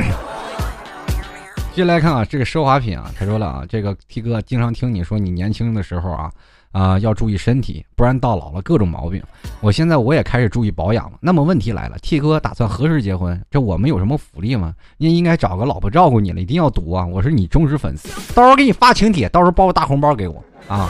[1.73, 6.29] 接下来看啊，这个奢华品啊，他说了啊，这个 T 哥经常听你说你年轻的时候啊
[6.73, 9.23] 啊要注意身体，不然到老了各种毛病。
[9.61, 11.17] 我现在我也开始注意保养了。
[11.21, 13.41] 那么问题来了，T 哥打算何时结婚？
[13.49, 14.73] 这我们有什么福利吗？
[14.97, 17.05] 您应该找个老婆照顾你了，一定要读啊！
[17.05, 20.89] 我是你忠实粉丝，到时候给你发请帖，到时候包个大红包给我啊！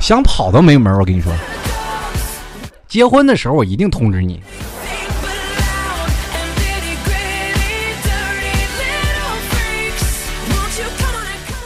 [0.00, 1.32] 想跑都没门，我跟你说。
[2.88, 4.42] 结婚的时候我一定通知你。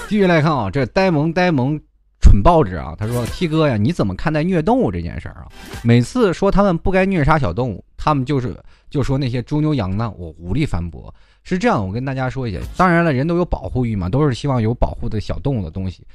[0.08, 1.80] 继续来看啊，这呆萌呆萌
[2.20, 5.46] 蠢报纸啊，他说：“T 哥呀，你怎么看待虐动物这件事儿啊？
[5.82, 8.56] 每次说他们不该虐杀小动物，他们就是
[8.90, 11.12] 就说那些猪牛羊呢，我无力反驳。
[11.42, 16.06] 是这样，我跟大家说一下，当然了，人都有保护欲嘛，都是希望有保护的小动物的东西。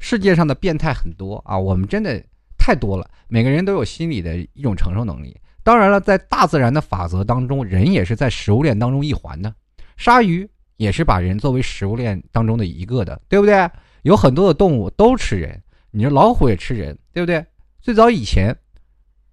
[0.00, 2.20] 世界上的变态很多啊，我们真的。”
[2.62, 5.34] 太多了，每个人都有心理的一种承受能力。
[5.62, 9.52] 当然了，在大自然的法则当中，人也是在食物链当中一环的。
[9.96, 13.68] 鲨鱼也是把人作为食物链当中的一个的，对不对？
[14.02, 15.58] 有很多的动物都吃人，
[15.90, 17.42] 你说老虎也吃人，对不对？
[17.80, 18.54] 最早以前，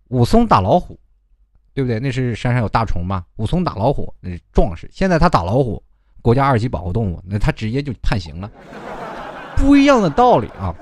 [0.08, 0.98] 武松打老虎，
[1.74, 2.00] 对不对？
[2.00, 3.26] 那是山上有大虫嘛？
[3.36, 4.90] 武松打老虎那是壮士。
[4.90, 5.84] 现在他打老虎，
[6.22, 8.50] 国家二级保护动物，那他直接就判刑了。
[9.58, 10.74] 不一样的道理啊，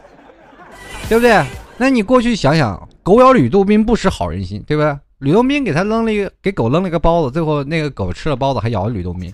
[1.10, 1.44] 对不对？
[1.78, 4.98] 那你过去想想，狗咬吕洞宾不识好人心，对不对？
[5.20, 9.34] 吕洞宾给他扔了一个，给狗扔了一个包子，最后那个狗吃了包子还咬了吕洞宾，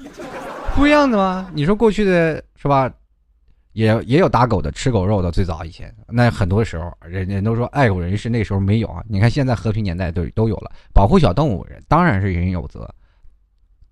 [0.75, 1.49] 不一样的吗？
[1.53, 2.91] 你说过去的是吧？
[3.73, 9.01] 也也有打狗的，吃狗肉的，最早以前，那很多时候人人都说爱狗人士那时候没有啊。
[9.07, 12.87] 你看现在和平年代都都有了，保护小动物人当然是人人有责。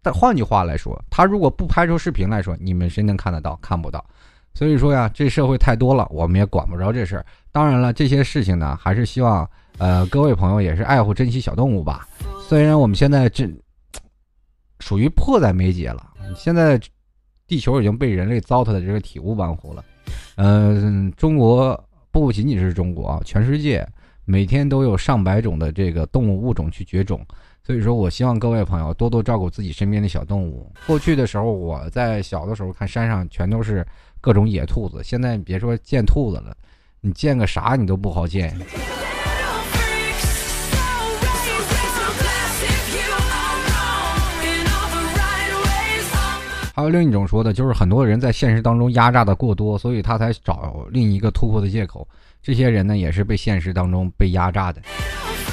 [0.02, 3.58] 但换句话来说，他如果不拍出视频来说，你们谁能看得到？
[3.62, 4.04] 看不到。
[4.54, 7.26] 所以说呀，这社会太多了，我们也管不着这事儿。
[7.52, 12.06] 当然了，这些事情呢，还是希望，呃，各位朋友也是爱护、珍惜小动物吧。
[12.46, 13.50] 虽然我们现在这
[14.82, 16.78] 属于迫在眉睫了，现在
[17.48, 19.86] 地球已经被人类糟蹋的这个体无完肤了。
[20.36, 21.82] 嗯，中国
[22.12, 23.88] 不仅仅是中国啊，全世界
[24.26, 27.26] 每天都有上百种的这个动物物种去绝种。
[27.64, 30.70] 所以说我希望各位朋友多多照顾自己身边的小动物。
[30.86, 33.88] 过去的时候，我在小的时候看山上全都是。
[34.21, 36.55] 各种野兔子，现在你别说见兔子了，
[37.01, 38.53] 你见个啥你都不好见。
[46.75, 52.08] 还有另一种说的，就是很多人在现实当中压榨的过多，所以他才找另一个突破的借口。
[52.41, 54.82] 这些人呢，也是被现实当中被压榨的。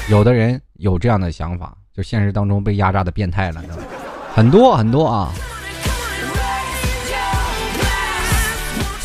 [0.09, 3.61] 有的人有这样的想法，就现实当中被压榨的变态了，
[4.33, 5.33] 很多很多啊。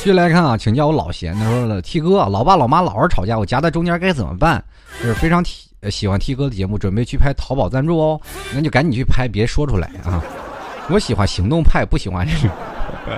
[0.01, 1.31] 继续来看啊，请叫我老贤。
[1.35, 4.63] 他说了：“T 哥，老爸老妈老是吵架，我夹在中间该怎么办？”
[4.99, 8.19] 就是非常喜喜欢 T 哥的节目，准备去拍淘宝赞助哦。
[8.51, 10.19] 那就赶紧去拍，别说出来啊！
[10.89, 12.49] 我喜欢行动派，不喜欢这种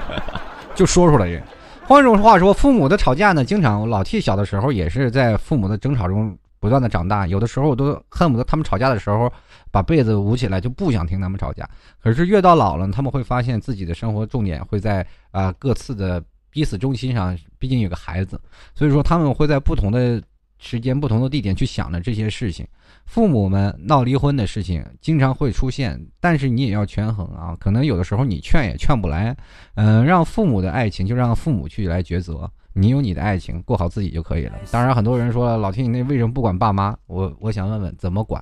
[0.76, 1.42] 就说出来人。
[1.88, 7.26] 换一种话说，父母的吵架呢，经常老 T 小的时候也是在父母的争吵中不断的长大。
[7.26, 9.32] 有的时候我都恨不得他们吵架的时候
[9.72, 11.66] 把被子捂起来，就不想听他们吵架。
[12.04, 16.22] 可是越到老了，他们会发现自己的生活重点会在啊各自的。
[16.54, 18.40] 彼此中心上，毕竟有个孩子，
[18.76, 20.22] 所以说他们会在不同的
[20.60, 22.64] 时间、不同的地点去想着这些事情。
[23.08, 27.58] 父母们闹离婚的事情经常会出现，但是你也要权衡啊。
[27.60, 29.36] 可能有的时候你劝也劝不来，
[29.74, 34.54] 嗯，让父母的爱情就让父母去来抉择，你有你的爱情，过好自己就可以了。
[34.70, 36.96] 当然，很多人说老天，你那为什么不管爸妈？
[37.08, 38.42] 我我想问问，怎么管？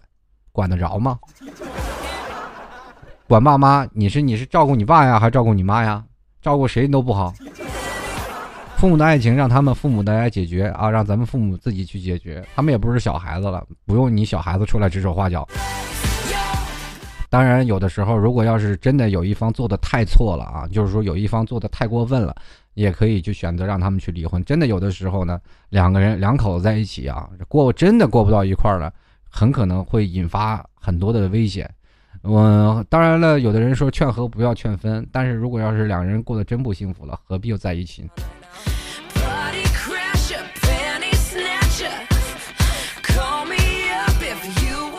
[0.51, 1.17] 管得着吗？
[3.25, 6.03] 管爸妈，你是你是照顾你爸呀，还是照顾你妈呀？
[6.41, 7.33] 照顾谁都不好。
[8.81, 12.43] 父母的爱情让他们父母的来解决啊，让咱们父母自己去解决。
[12.55, 15.47] 他们也不是小孩子了，不用你小孩子出来指手画脚。
[17.29, 22.35] 当然，有的时候如果要是真的有一方做的太错了啊，就是说有一方做的太过分了，
[22.73, 24.43] 也可以就选择让他们去离婚。
[24.45, 25.39] 真的有的时候呢，
[25.69, 28.91] 两个人两口子在一起啊，过真的过不到一块儿了，
[29.29, 31.71] 很可能会引发很多的危险。
[32.23, 38.09] 我当然了有的人说劝和不要劝分但是如果要是两人过得真不幸福了何必又在一起呢？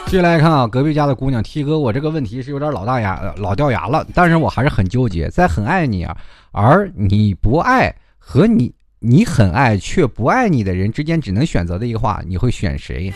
[0.06, 6.14] 接下来看啊隔壁家的姑娘 t 哥我这个问题是有点老大牙老掉牙了但是我还是很纠结在很爱你啊
[6.50, 13.12] 而你不爱和你你很爱却不爱你的人之间只能选择的一个话，你会选谁？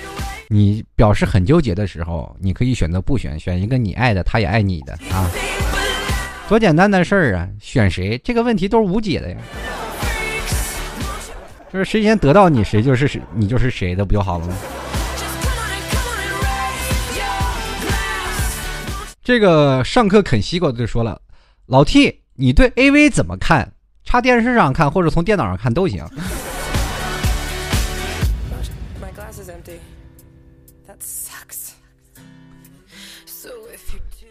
[0.48, 5.30] 你表示很纠结的时候，你可以选择不选，选一个你爱的，他也爱你的啊，
[6.48, 7.48] 多简单的事儿啊！
[7.60, 9.36] 选谁这个问题都是无解的呀，
[11.72, 14.56] 就是谁先得到你，谁就是谁，你就是谁的不就好了吗？
[19.22, 21.20] 这个上课啃西瓜就说了，
[21.66, 23.72] 老 T，你对 AV 怎么看？
[24.06, 26.02] 插电视上看或者从电脑上看都行。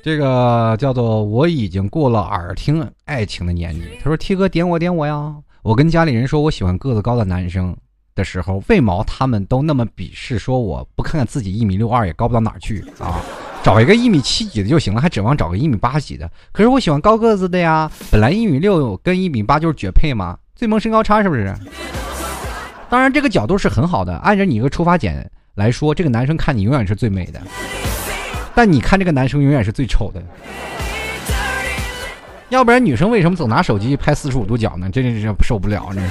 [0.01, 3.81] 这个叫做我已经过了耳听爱情的年纪。
[4.01, 5.35] 他说：“T 哥点我点我呀！
[5.63, 7.75] 我跟家里人说我喜欢个子高的男生
[8.13, 13.19] 的时候，为毛他们都那么鄙视，说我不看看自己一米六二也高不到哪儿去啊？
[13.65, 16.30] 找一个一米七几的就行了，还指望找个一米八几的？
[16.51, 17.91] 可是我喜欢高个子的呀！
[18.12, 21.51] 本来一米六跟一米八就是绝配嘛，最萌身高差是不是？
[22.91, 27.41] 当然这个角度是很好的，按照你一个出发点来说，这个男生看你永远是最美的。”
[28.54, 30.21] 但你看这个男生永远是最丑的，
[32.49, 34.91] 要不然女生为什么总拿手机拍四十五度角呢？
[34.91, 36.08] 真是受不了呢。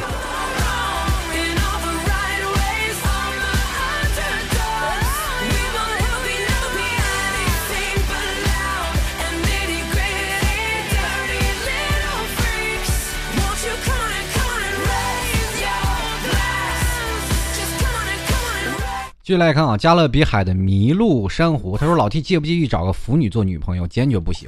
[19.25, 23.89] 继续来看啊，加勒比海的麋鹿珊瑚，他说：“老 T 介不介意找个腐女做女朋友？
[23.89, 24.47] 坚决不行。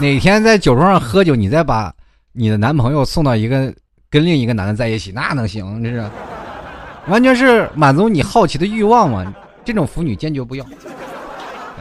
[0.00, 1.94] 哪天在酒桌上喝酒，你再把
[2.32, 3.70] 你的男朋友送到一个
[4.08, 5.84] 跟另一个男的在一起，那能行？
[5.84, 6.10] 这是
[7.08, 9.34] 完全是满足你好奇的欲望嘛？
[9.66, 10.64] 这种腐女坚决不要。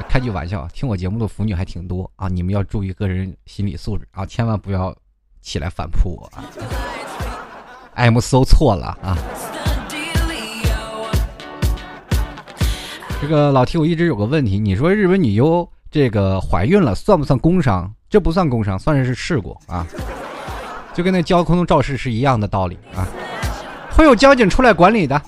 [0.10, 4.94] 开句玩笑，听我节目的腐女还挺多啊，你们要注意个人心理素质啊，千万不要
[5.42, 6.44] 起来反扑我啊。
[7.94, 9.18] M 搜错了啊。”
[13.20, 17.92] 这个老 T，我一直有个问题，你说日本女优这个怀孕了算不算工伤？
[18.10, 19.86] 这不算工伤，算是事故啊，
[20.94, 23.08] 就跟那交通肇事是一样的道理啊，
[23.92, 25.20] 会有交警出来管理的。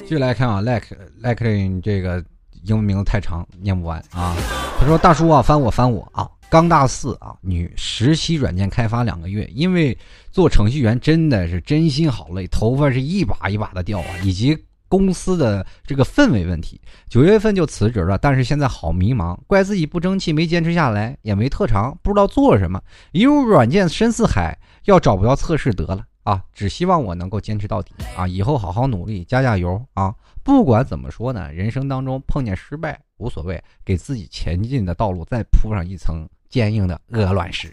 [0.00, 2.22] 继续来看啊，like like 这个
[2.64, 4.34] 英文名字太长，念不完啊。
[4.80, 9.96] 他说：“大叔啊，翻我翻我啊。”刚大四啊，女实习软件开发两个月，因为
[10.30, 14.56] 做程序员真的是真心好累，头发是一把一把的掉啊，以及
[14.88, 18.16] 公司的这个氛围问题，九月份就辞职了。
[18.16, 22.82] 但是现在好迷茫，怪自己不争气，没坚持下来，也没特长，不知道做什么。
[23.12, 26.42] 一入软件深似海，要找不到测试得了啊！
[26.54, 28.26] 只希望我能够坚持到底啊！
[28.26, 30.14] 以后好好努力，加加油啊！
[30.42, 36.26] 不管怎么说呢，人生当中碰见失败无所谓，给自己前进的道路再铺上一层。
[36.48, 37.68] 坚硬的鹅卵石。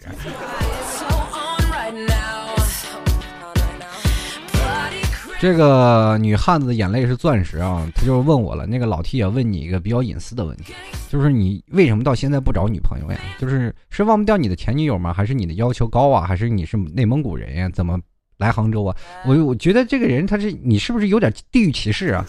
[5.38, 7.86] 这个女汉子的眼泪是钻石啊！
[7.94, 10.72] 她就问我了，那个老 T 也，问你一个比较隐私的问题，
[11.10, 13.18] 就是你为什么到现在不找女朋友呀？
[13.38, 15.12] 就是是忘不掉你的前女友吗？
[15.12, 16.26] 还是你的要求高啊？
[16.26, 17.68] 还是你是内蒙古人呀？
[17.68, 18.00] 怎么
[18.38, 18.96] 来杭州啊？
[19.26, 22.24] 我我觉得这个人他是你是不是有点地域歧视啊？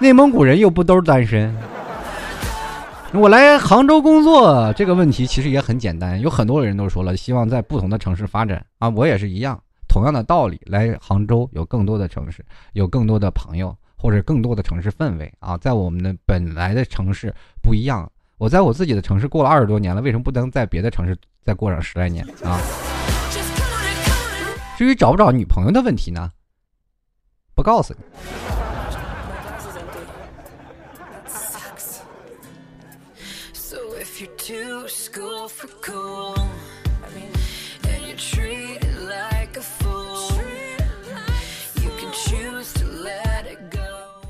[0.00, 1.54] 内蒙古人又不都是单身。
[3.12, 22.60] 我来杭州工作这个问题其实也很简单，有很多人都说了，希望在不同的城市发展啊，我也是一样，同样的道理，来杭州有更多的城市，有更多的朋友，或者更多的城市氛围啊，在我们的本来的城市不一样，我在我自己的城市过了二十多年了，为什么不能在别的城市再过上十来年啊？
[24.78, 26.30] 至于找不找女朋友的问题呢，
[27.56, 28.59] 不告诉你。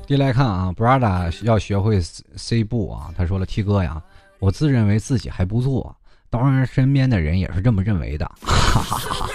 [0.07, 1.99] 一来看啊，Brada 要学会
[2.37, 3.13] C 步啊。
[3.17, 4.01] 他说了：“T 哥呀，
[4.39, 5.93] 我自认为自己还不错，
[6.29, 8.25] 当然身边的人也是这么认为的。
[8.41, 9.29] 哈哈哈哈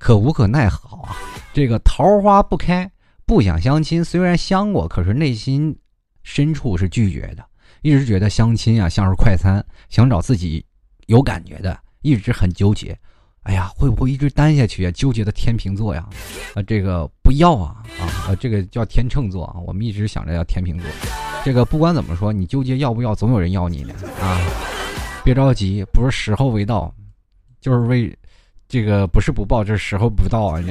[0.00, 1.16] 可无可奈何啊，
[1.52, 2.90] 这个桃花不开，
[3.24, 4.04] 不想相亲。
[4.04, 5.78] 虽然相过，可是内心
[6.24, 7.44] 深处是拒绝的。
[7.82, 10.64] 一直觉得相亲啊像是快餐，想找自己
[11.06, 12.98] 有感觉的，一直很纠结。”
[13.44, 14.90] 哎呀，会不会一直单下去啊？
[14.92, 16.08] 纠结的天秤座呀，
[16.54, 19.58] 啊，这个不要啊，啊，这个叫天秤座啊。
[19.66, 20.86] 我们一直想着要天秤座，
[21.44, 24.38] 这个不管怎么说，你纠结要不要，总有人要你的啊。
[25.24, 26.94] 别着急，不是时候未到，
[27.60, 28.16] 就是为
[28.68, 30.62] 这个不是不报，这是时候不到啊！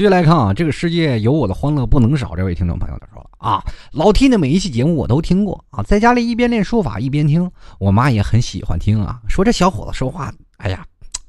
[0.00, 2.34] 继续来看啊，这个世界有我的欢乐不能少。
[2.34, 9.20] 这位听众朋友他说啊，老 T 的每一期节目我都听过啊，在家里一边练书法一边听，我妈也很喜欢听啊。
[9.28, 10.82] 说这小伙子说话，哎呀，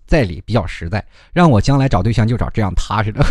[0.08, 1.04] 在理比较实在，
[1.34, 3.22] 让我将来找对象就找这样踏实的。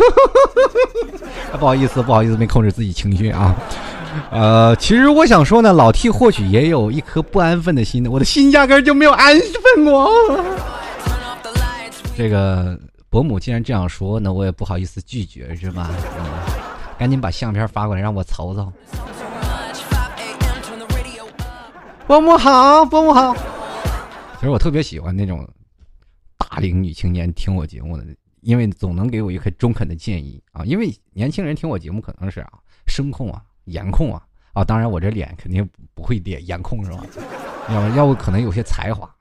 [1.58, 3.56] 不好意思，不好意思，没控制自己情绪啊。
[4.30, 9.34] 呃，其实我想说呢，老 T 或许也有一颗不安分的心，我的心压根就没有安
[9.74, 10.10] 分过。
[12.14, 12.78] 这个。
[13.10, 15.90] 伯母既然这样说，那我也不好意思拒绝，是吧？
[16.16, 16.24] 嗯，
[16.96, 18.72] 赶紧把相片发过来让我瞅瞅。
[22.06, 23.34] 伯母好，伯母好。
[23.34, 25.44] 其实我特别喜欢那种
[26.38, 28.06] 大龄女青年听我节目的，
[28.42, 30.64] 因为总能给我一个中肯的建议啊。
[30.64, 32.52] 因为年轻人听我节目可能是啊
[32.86, 37.04] 声控啊颜控啊啊，当然我这脸肯定不会脸颜控是吧？
[37.70, 39.12] 要要不可能有些才华。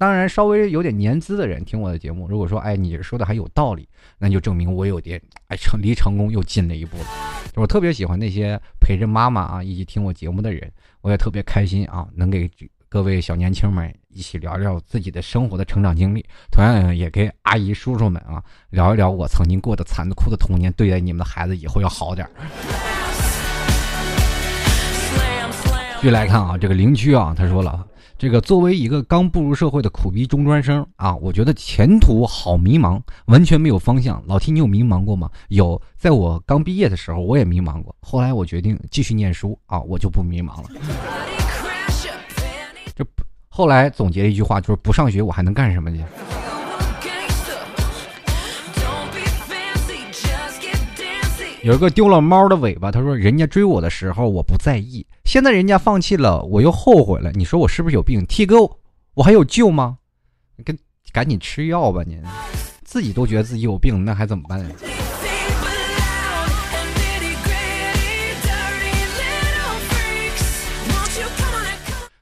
[0.00, 3.86] 当然，稍微有点年资的人听我的节目，如果说哎，你说的还有道理，
[4.16, 7.04] 那就证明我有点哎成离成功又近了一步了。
[7.54, 10.72] 我特别喜欢那些陪着妈妈啊一起听我节目的人，
[11.02, 12.50] 我也特别开心啊，能给
[12.88, 22.26] 各位小年轻们一起聊聊自己的生活的成长经历，同样也给阿姨叔叔们啊聊一聊我曾经过的残酷的童年，对待你们的孩子以后要好点。
[26.00, 27.86] 继续来看啊，这个邻居啊，他说了。
[28.20, 34.22] 这个作为一个刚步入社会的苦逼中专生啊，我觉得前途好迷茫，完全没有方向。
[34.26, 35.30] 老 T，你有迷茫过吗？
[35.48, 37.96] 有，在我刚毕业的时候，我也迷茫过。
[38.02, 40.68] 后来我决定继续念书啊，我就不迷茫了。
[42.94, 43.02] 这
[43.48, 46.04] 后来总结一句话，就是不上学我还能干什么去？
[51.62, 57.30] 有一个丢了猫的尾巴，他说：“人家追我的时候我不在意，现在人家放弃了，我又后悔了。
[57.32, 58.56] 你说我是不是有病？T 哥，
[59.12, 59.98] 我还有救吗？
[60.64, 60.78] 跟
[61.12, 62.18] 赶紧吃药吧，你
[62.82, 64.66] 自己都觉得自己有病，那还怎么办？”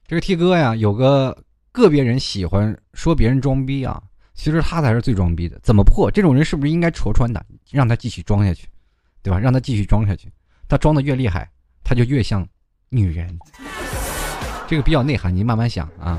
[0.08, 1.36] 这个 T 哥呀，有个
[1.70, 4.02] 个别人喜欢说别人装逼啊，
[4.34, 5.60] 其实他才是最装逼的。
[5.62, 6.10] 怎么破？
[6.10, 8.66] 这种人是不是应该戳穿他，让他继续装下去？
[9.22, 9.38] 对吧？
[9.38, 10.30] 让他继续装下去，
[10.68, 11.50] 他装的越厉害，
[11.84, 12.46] 他就越像
[12.88, 13.38] 女人。
[14.66, 16.18] 这个比较内涵，你慢慢想啊。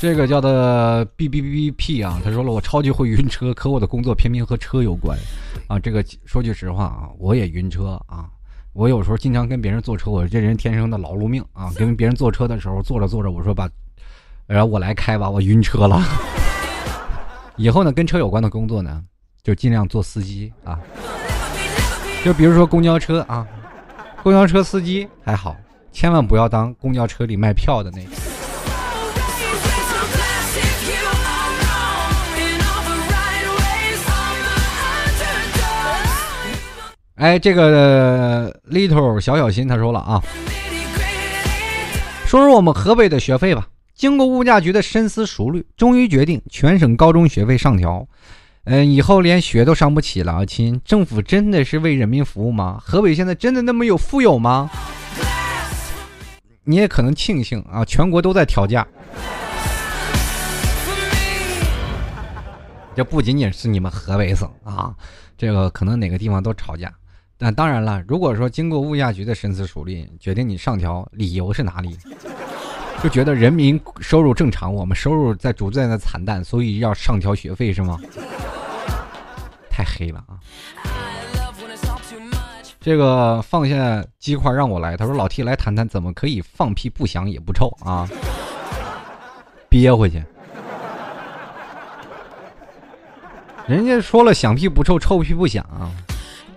[0.00, 5.16] 这个叫的 B B B P 啊，他说了，我超级会晕车，可我的工作偏偏和车有关
[5.68, 5.78] 啊。
[5.78, 8.28] 这个说句实话啊，我也晕车啊。
[8.74, 11.70] 我有时候经常跟别人坐车，我这人天生的劳碌命啊！
[11.76, 13.68] 跟别人坐车的时候，坐着坐着，我说把，
[14.46, 16.02] 然后我来开吧，我晕车了。
[17.56, 19.04] 以后呢，跟车有关的工作呢，
[19.42, 20.80] 就尽量做司机啊。
[22.24, 23.46] 就比如说公交车啊，
[24.22, 25.54] 公交车司机还好，
[25.92, 28.31] 千万不要当公交车里卖票的那个。
[37.16, 40.20] 哎，这个 little 小小心他说了啊，
[42.26, 43.68] 说说我们河北的学费吧。
[43.94, 48.04] 经过物价局的深思熟虑，终于决定全省高中学费上调。
[48.64, 50.80] 嗯，以后连学都上不起了啊，亲。
[50.84, 52.80] 政府真的是为人民服务吗？
[52.82, 54.70] 河北现在真的那么有富有吗？
[56.64, 58.86] 你也可能庆幸啊，全国都在调价。
[62.94, 64.94] 这不仅仅是你们河北省啊，
[65.36, 66.92] 这个可能哪个地方都吵架。
[67.44, 71.98] 那当然了，如果说经过物价局的深思熟虑，决定你上调，理由是哪里？
[73.02, 77.98] 就觉得人民收入正常，我们收入在逐渐的惨淡，所以要上调学费是吗？
[79.68, 80.38] 太黑了啊！
[82.80, 88.08] 这个放下鸡块让我来，他说老 T 来谈谈怎么可以放屁不响也不臭啊？
[89.68, 90.22] 憋回去。
[93.66, 95.90] 人家说了响屁不臭，臭屁不响啊。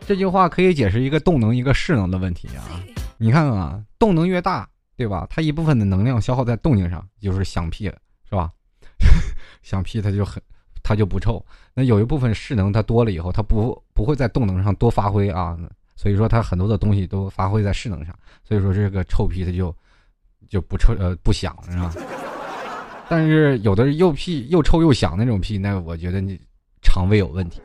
[0.08, 2.80] 这句话可以解释一个动能一个势能的问题啊！
[3.18, 5.26] 你看看啊，动能越大，对吧？
[5.30, 7.98] 它一部分的能量消耗在动静上，就是响屁了，
[8.30, 8.52] 是吧？
[9.64, 10.42] 响屁它就很，
[10.84, 11.44] 它就不臭。
[11.74, 15.58] 那有一部分势能它多了以后，它不不会在动能上多发挥啊，
[15.96, 19.76] 所以说它很多的东西都发挥在势能上，所以说这个臭屁它就
[20.48, 21.94] 就不臭呃不响是吧？
[23.10, 26.40] 但是有的又屁又臭又响那种屁，那我觉得你
[26.82, 27.60] 肠胃有问题。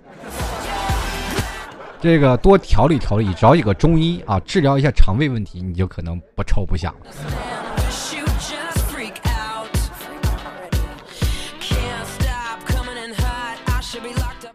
[2.02, 7.10] 这个多调理调理，找一个中医啊，治疗一下肠胃问题，你就可能不臭不响了。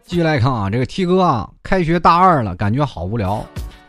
[0.04, 3.44] 继续来看啊，这个 T 哥啊，开学大二了，感觉好无聊。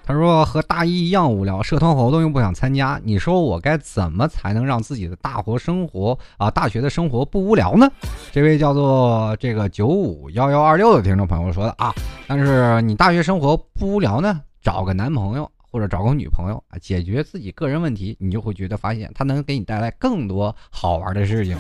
[0.07, 7.91] 他说和大一一样无聊，社团活动又不想参加，你说我该怎么才能让自己的大活生活啊，大学的生活不无聊呢？
[8.31, 11.93] 这位叫做这个九五幺幺二六的听众朋友说的啊，
[12.25, 21.57] 但是你大学生活不无聊呢，找个男朋友或者找个女朋友啊，解决自己个人问题，你就会觉得发现他能给你带来更多好玩的事情。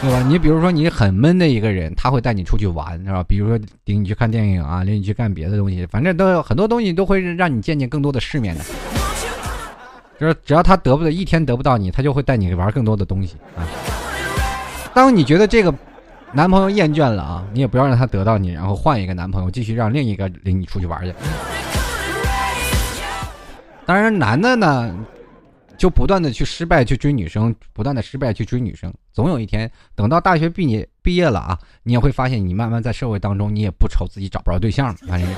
[0.00, 0.22] 对吧？
[0.28, 3.24] 你比如说你很闷的一个人，他会带你出去玩，是吧？
[3.26, 8.64] 比如说领你去看电影啊，领你去干别的东西，反正都很多东西都会让你见见更多的世面的。
[10.20, 13.66] 就是只要他得不到一天得不到你，他就会带你玩更多的东西啊。
[14.94, 15.74] 当你觉得这个
[16.32, 21.12] 男朋友厌倦了啊，你也不要让他得到你，然后换一个男朋友，继续让另一个领你出去玩去。
[23.84, 24.94] 当然，男的呢。
[25.78, 34.94] 就不断的去失败去追女生，不断的失败去追女生，总有一天等到大学毕业毕业了啊，你也会发现你慢慢在社会当中你也不愁自己找不着对象了。
[35.06, 35.34] 反正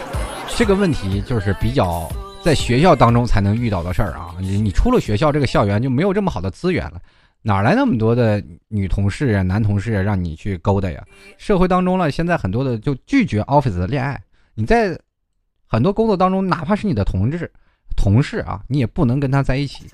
[0.57, 2.11] 这个问题就是比较
[2.43, 4.34] 在学校当中才能遇到的事儿啊。
[4.41, 6.99] 你你出了学校这个校园就没有这么好的资源了，
[7.43, 11.05] 哪来那么多的女同事啊、男同事啊让你去勾搭呀？
[11.36, 14.18] 社会当中了，现在很多的就拒绝 office 的恋爱。
[14.55, 14.99] 你在
[15.66, 17.51] 很多工作当中，哪怕是你的同志。
[17.97, 19.84] 同事啊，你也不能跟他在一起。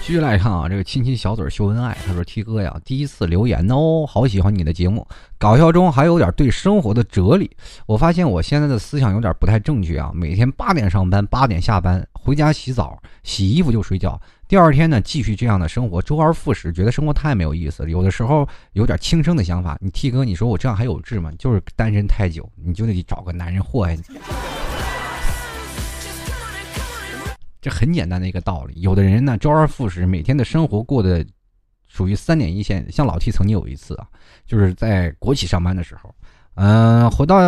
[0.00, 1.94] 继续来看啊，这个亲亲小嘴秀恩爱。
[2.06, 7.54] 他说：“T 哥呀，第一次留言哦，好喜欢你的节目，搞笑中还有点对生活的哲理。
[7.84, 14.18] 我发现我现在的思想有点不太正确啊，每天八点上班，八点下班，回家洗澡、洗衣服就睡觉。
[14.48, 17.90] 第二天呢，继续这样的生活，周而复始，觉得生活太没有意思了。
[17.90, 19.76] 有的时候有点轻生的想法。
[19.78, 21.30] 你 T 哥，你说我这样还有志吗？
[21.38, 24.02] 就是单身太久，你就得找个男人祸害你。”
[27.60, 31.22] 这很简单的一个道理，有的人呢周而复始，每天的生活过得
[31.86, 32.90] 属于三点一线。
[32.90, 34.06] 像老 T 曾经有一次啊，
[34.46, 36.14] 就是在国企上班的时候，
[36.54, 37.38] 嗯，回到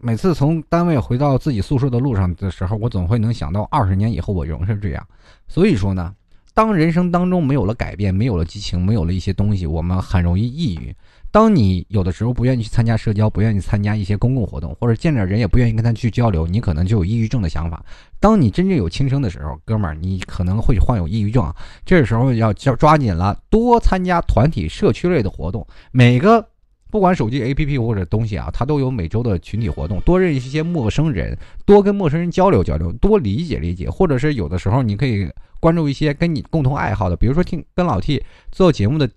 [0.00, 5.06] 每次从单位回到自己宿舍的路上的时候，我总会能想到二十年以后我仍是这样。
[5.46, 6.12] 所以说呢，
[6.58, 10.92] 当人生当中没有了改变，没有了激情，没有了一些东西，我们很容易抑郁。
[11.30, 17.80] 当你有的时候不愿意去参加社交，不愿意参加一些公共活动，或者见着人也不愿意跟他去交流，你可能就有抑郁症的想法。
[18.18, 21.54] 当你真正有轻生的时候，哥们儿，你可能会患有抑郁症啊。
[21.86, 25.64] 这时候要要抓紧了，多参加团体、社区类的活动。
[25.92, 26.44] 每个
[26.90, 33.88] 不管手机 APP 或者东西啊，它都有每周的群体活动，多认识一些陌生人，多跟陌生人交流交流，多理解理解。
[33.88, 35.30] 或者是有的时候你可以
[35.60, 39.08] 关注一些跟你共同爱好的，比如说听跟老 T 做节目的。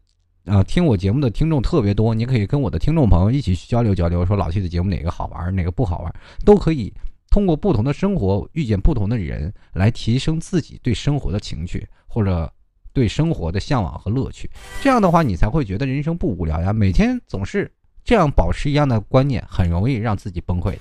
[0.45, 6.11] 啊，听我节目的听众特别多，你可以跟我的听众朋友一起去交流交流，说老 T 的节目哪个好玩，哪个不好玩，
[6.43, 6.91] 都可以
[7.29, 12.51] 通过不同的生活遇见不同的人，来提升自己对生活的情趣或者
[12.93, 14.49] 对生活的向往和乐趣。
[14.81, 16.73] 这样的话，你才会觉得人生不无聊呀。
[16.73, 17.71] 每天总是
[18.03, 20.75] 这样保持一样的观念，很容易让自己崩溃。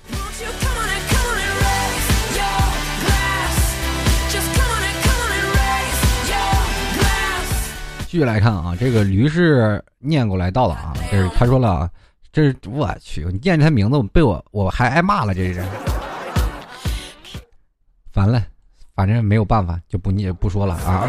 [8.07, 11.89] 继续来看啊，这个驴是念过来到了啊，这是他说了，
[12.33, 15.63] 这是我去，你念他名字被我我还挨骂了，这是
[18.11, 18.45] 烦了，
[18.95, 21.07] 反正没有办法，就不念不说了啊。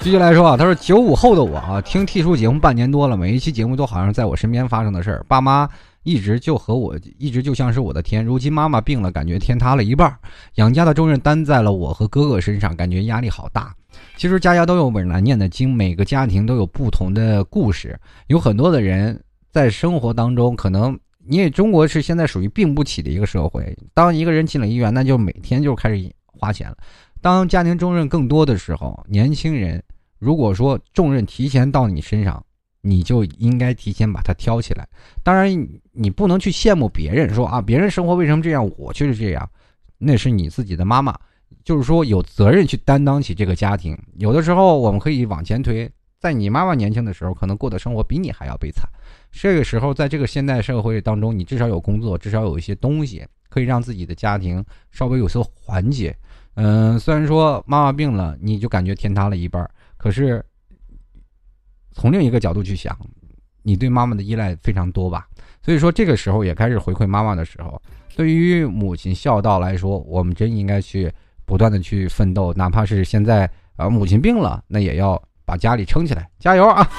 [0.00, 5.68] 继续来说啊，他说九五后的我啊，听 T 叔节目半年多了，每一期节目都好像在我身边发生的事儿，爸妈
[6.04, 10.16] 一直就和我一直就像是我的天，如今妈妈病了，感觉天塌了一半，
[10.54, 13.74] 养家的重任担在了我和哥哥身上，感觉压力好大。
[14.16, 17.98] 其实家家都有本难念的经，每个家庭都有不同的故事。
[18.28, 19.20] 有很多的人
[19.50, 23.76] 在生活当中，可能你也中国是现在属于病不起的一个社会。
[23.92, 26.76] 当一个人进了医院，那就每天就开始花钱了。
[27.22, 29.82] 当家庭重任更多的时候，年轻人
[30.18, 32.44] 如果说重任提前到你身上，
[32.80, 34.86] 你就应该提前把它挑起来。
[35.22, 35.48] 当然，
[35.92, 39.48] 你不能去羡慕别人，说啊，别人生活为什么这样，我却是这样，
[39.98, 41.18] 那是你自己的妈妈。
[41.64, 43.96] 就是说，有责任去担当起这个家庭。
[44.18, 45.90] 有的时候，我们可以往前推，
[46.20, 48.88] 在你妈妈年轻的时候，可能过的生活比你还要悲惨。
[49.32, 56.16] 这个时候，在这个现代社会当中，你至少有工作，至少有一些东西可以让自己的家庭稍微有所缓解。
[56.54, 59.68] 嗯，虽然说妈妈病了，你就感觉天塌了一半，
[60.06, 60.40] 可是
[61.90, 62.96] 从另一个角度去想，
[63.64, 65.26] 你对妈妈的依赖非常多吧？
[65.60, 67.82] 所以说，这个时候也开始回馈妈妈的时候，
[68.14, 71.12] 对于母亲孝道来说，我们真应该去。
[71.44, 76.90] 不断的去奋斗，哪怕是现在啊，母亲病了，那也要把家里撑起来，加油啊！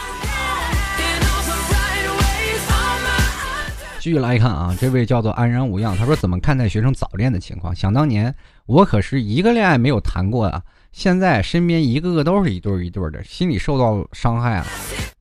[3.99, 7.76] 继续来看啊，这位叫做安然无恙，他说怎么看待学生早恋的情况？
[7.76, 8.34] 想当年
[8.68, 10.64] 我可是一个恋爱没有谈过啊，
[10.98, 14.66] 现在身边一个个都是一对一对的，心里受到伤害啊。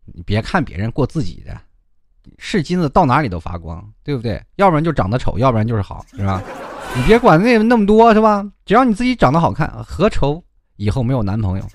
[0.07, 1.55] 你别看别人过自己的，
[2.39, 4.43] 是金子到哪里都发光，对不对？
[4.55, 6.43] 要不然就长得丑，要不然就是好，是吧？
[6.97, 8.43] 你别管那那么多，是吧？
[8.65, 10.43] 只要你自己长得好看，何愁
[10.77, 11.69] 以后没有男朋友？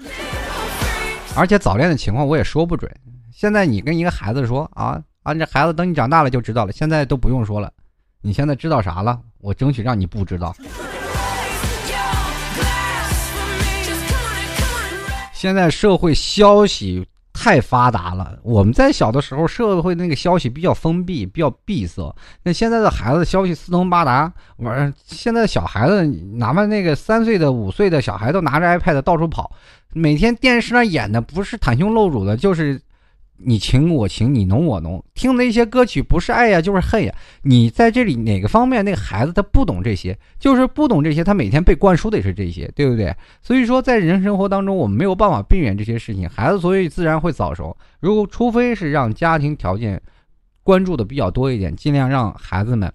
[1.35, 2.91] 而且早恋的情况我也说不准。
[3.31, 6.71] 现在你跟一个孩子说啊啊，这孩子等你长大了就知道了。
[6.71, 7.71] 现在都不用说了，
[8.23, 9.21] 你现在知道啥了？
[9.37, 10.55] 我争取让你不知道。
[15.41, 22.15] 现在社会消息太发达了，我们在小的时候，社会那个消息比较封闭，比较闭塞。
[22.43, 29.51] 那现在的孩子消息四通八达，玩现在小孩子，哪怕那个三岁的、五岁的小孩都拿着 iPad 到处跑，
[29.93, 32.79] 每天电视上演的不是袒胸露乳的，就是。
[33.45, 37.13] 你情我情，你浓我浓，听的一些歌曲不是爱呀，就是恨呀。
[37.43, 43.15] 你在这里哪个方面，那个孩子他不懂这些，就是不懂这些，他每天被灌输的也是这些，对不对？
[43.41, 47.75] 所以说，在人生活当中，我们没有办法避免这些事情，孩子所以自然会早熟。
[47.99, 50.01] 如果除非是让家庭条件
[50.63, 52.91] 关注的比较多一点，尽量让孩子们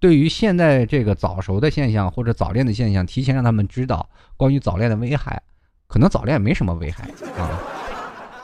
[0.00, 5.42] 对于现在这个早熟的现象或者早恋的现象，提前让他们知道关于早恋的危害。
[5.88, 7.77] 可能早恋没什么危害啊。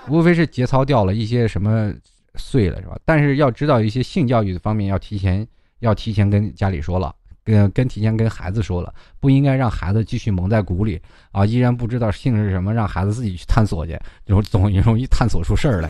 [0.08, 1.92] 无非是节操掉了一些什么
[2.36, 2.96] 碎了是吧？
[3.04, 5.46] 但是要知道一些性教育的方面，要提前
[5.80, 11.00] 要提前跟家里说了，跟跟提前跟孩子说了，不应该让孩子继续蒙在鼓里
[11.32, 11.44] 啊！
[11.44, 15.88] 依然不知道性是什么，让孩子自己去探索去，就总容易探索出事儿来。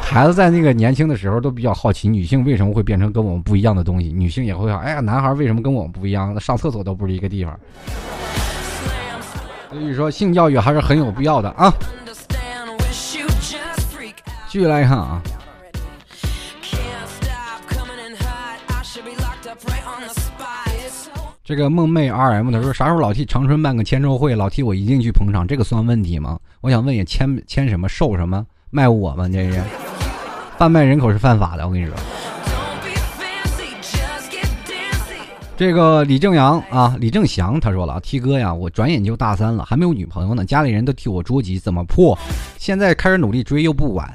[0.00, 4.10] 孩子在那个年轻的时候都比较好奇，女性为什么会变成跟我们不一样的东西？
[4.10, 6.38] 女性也会想，哎呀，男孩为什么跟我们不一样？
[6.40, 7.58] 上厕所都不是一个地方。
[9.70, 11.70] 所以说，性教育还是很有必要的啊。
[14.50, 15.20] 继续来看啊，
[21.44, 26.38] 这个梦寐 R M 他说啥时候老替长春办个签售会，老替我一定去捧场，这个算问题吗？
[26.62, 29.28] 我想问也，签签什么，售什么，卖我吗？
[29.28, 29.62] 这是
[30.56, 31.94] 贩卖人口是犯法的，我跟你说。
[35.58, 42.16] 这个李正阳啊，李正祥他说了啊，T 哥呀，我转眼就大三了，还没有女朋友呢，家里人都替我着急，怎么破？
[42.58, 44.08] 现在开始努力追又不晚。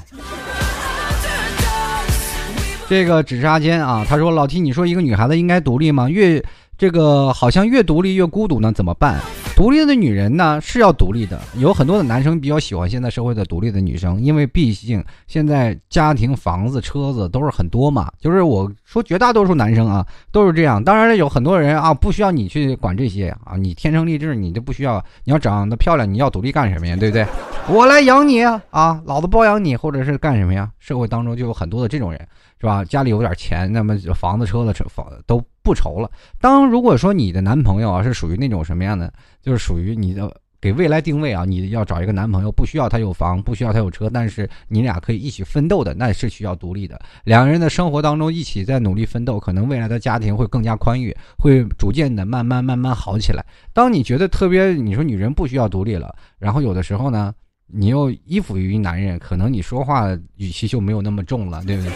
[2.88, 6.10] 这个纸扎间啊，他说老 T，你说一个女孩子应该独立吗？
[6.10, 6.42] 越
[6.78, 9.20] 这个好像越独立越孤独呢，怎么办？
[9.56, 18.12] 独立的女人呢是要独立的，有很多的男生比较喜欢现在社会的独立的女生，因为毕竟现在家庭、房子、车子都是很多嘛。
[18.20, 26.96] 就是我说绝大多数男生啊都是这样，当然了，有很多人啊不需要你去管这些啊，你天生丽质，你就不需要，你要长得漂亮，你要独立干什么呀？
[26.96, 27.26] 对不对？
[27.70, 30.70] 我来养你啊，啊，老子包养你，或者是干什么呀？
[30.80, 32.20] 社会当中就有很多的这种人，
[32.60, 32.84] 是吧？
[32.84, 35.44] 家里有点钱，那么房子、车子、车房都。
[35.66, 36.12] 不愁了。
[36.42, 39.10] 当如果说你的男朋友啊是属于那种什么样的，
[39.42, 47.00] 就是属于你的给未来定位啊，你要找一个男朋友，不需要他有房，不需要他有车，但是你俩可以一起奋斗的，那是需要独立的。
[47.24, 53.42] 两个人的生活当中一起在努力奋斗，可能未来的家庭会更加宽裕，会逐渐的慢慢慢慢好起来。
[53.72, 57.34] 当你觉得特别，你说女人不需要独立了，然后有的时候呢，
[57.76, 60.08] 你又依附于男人，可能你说话
[60.38, 61.92] 语气就没有那么重了，对不对？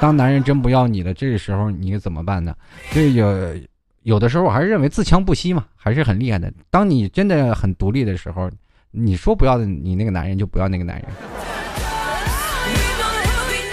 [0.00, 2.54] 当男人真不要你了，这个时候你怎么办呢？
[2.90, 3.54] 这有
[4.04, 6.50] 有的时候我还是认为自强不息嘛，还是很厉害的。
[6.70, 8.50] 当你真的很独立的时候，
[8.90, 11.06] 你说不要你那个男人就不要那个男人。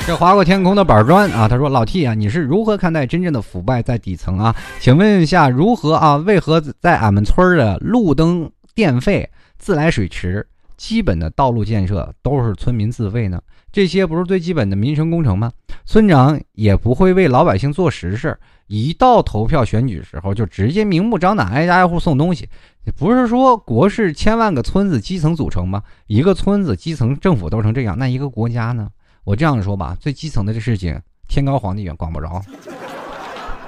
[0.05, 4.53] 这划过天空的板砖啊，他说老 T 啊，你是如何看待真正的腐败在底层啊？
[4.79, 6.17] 请问一下，如何啊？
[6.17, 10.45] 为何在俺们村的路灯、电费、自来水池、
[10.79, 13.39] 基本的道路建设都是村民自费呢？
[13.69, 15.51] 这些不是最基本的民生工程吗？
[15.85, 22.47] 村长也不会为老百姓做实事，一到投票选举时候就直接明目张胆挨家挨户送东西。
[22.97, 25.83] 不是说国是千万个村子基层组成吗？
[26.07, 28.89] 一个村子基层政府都成这样，那一个国家呢？
[29.25, 32.41] 我这样说吧，最基层的这事情，天高皇帝远，管不着。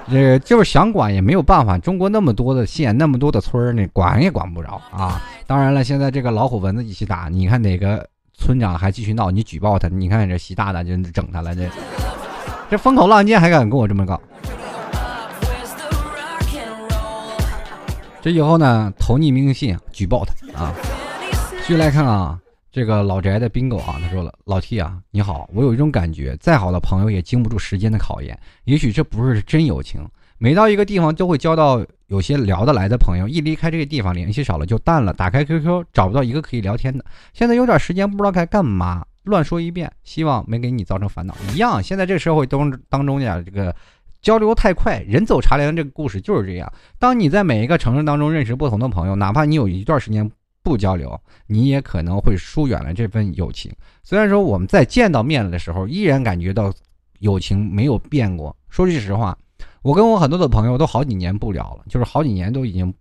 [0.09, 1.77] 这就是想管也没有办法。
[1.77, 5.21] 中国那么多的县，那么多的村儿，你管也管不着啊。
[5.45, 8.07] 当然了，现在这个老虎蚊子一起打，你看哪个？
[8.33, 11.69] 村长还继续闹，你举报他，你看这习大大就整他了，这
[12.71, 14.19] 这风口浪尖还敢跟我这么搞？
[18.19, 20.73] 这以后呢，投匿名信举报他啊！
[21.59, 22.39] 继续来看啊，
[22.71, 30.07] 这个老宅的 bingo 啊，他说了：“老 T 啊，你好，我有一种感觉，再好的朋友也经不住时间的考验，也许这不是真友情。”
[30.39, 35.13] 每到一个地方都会交到有些聊得来的朋友，一离开这个地方联系少了就淡了。
[35.13, 41.35] 打开 QQ 找不到一个可以聊天的，现在有点时间不知道该干嘛，乱说一遍，希望没给你造成烦恼。
[41.53, 43.75] 一样，现在这个社会当当中呀，这个
[44.21, 45.75] 交流太快，人走茶凉。
[45.75, 46.71] 这个故事就是这样。
[46.97, 50.31] 当你在每一个城市当中认识不同的朋友，哪怕你有一段时间
[50.63, 53.71] 不交流，你也可能会疏远了这份友情。
[54.03, 56.73] 虽然说我们在见到面了的时候，依然感觉到。
[57.21, 58.57] 友情没有变过。
[58.67, 59.37] 说句实话，
[59.83, 62.91] 我跟我很多的朋友都好几年不聊了，就是好几年都已经。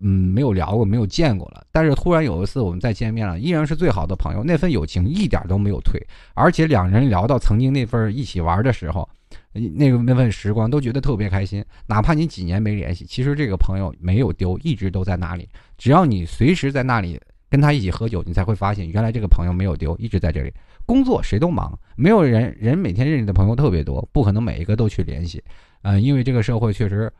[0.00, 1.62] 嗯，没有聊过，没有见过了。
[1.70, 6.00] 但是突然有一次我们再见面了，依然是最好的朋友，那份友情一点都没有退。
[6.32, 9.06] 而且两人聊到曾经那份一起玩的时候，
[9.52, 11.64] 那个那份时光都觉得特别开心。
[11.86, 15.48] 哪怕你几年没联系，其实这个朋友没有丢，一直都在那里。
[15.76, 20.52] 只要你随时在那里跟他一起喝酒，你才会发现原来这个朋友没有丢，一直在这里。
[20.86, 25.42] 工作谁都忙，没有人人每天认识的朋友特别多，不可能每一个都去联系。
[25.82, 27.12] 嗯，因为这个社会确实。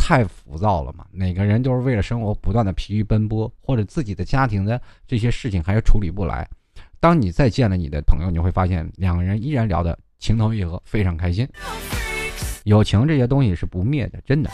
[0.00, 1.04] 太浮躁了嘛？
[1.10, 6.48] 每个人都是为了生活不断的疲于奔波，或者自己的家庭的这些事情还是处理不来。
[7.00, 11.48] 当你再见了你的朋友，你会发现两个人依然聊得情投意合，非常开心。
[12.64, 14.50] 友情这些东西是不灭的，真的。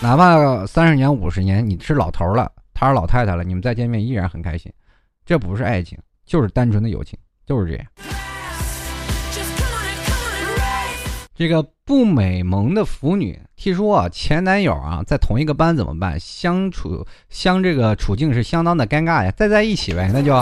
[0.00, 4.72] 哪怕三十年、五十年，你是老头了，他是老太太了，你们再见面依然很开心。
[5.24, 7.86] 这不是爱情，就是单纯的友情，就是这样。
[11.34, 16.18] 这个不美萌的腐女听说啊，前男友啊在同一个班怎么办？
[16.18, 20.34] 相处相这个处境是相当的尴尬呀，再在一起呗，那就，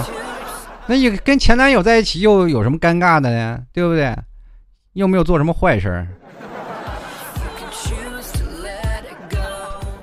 [0.86, 3.60] 那你跟前男友在一起又有什么尴尬的呢？
[3.72, 4.14] 对不对？
[4.92, 6.06] 又没有做什么坏事。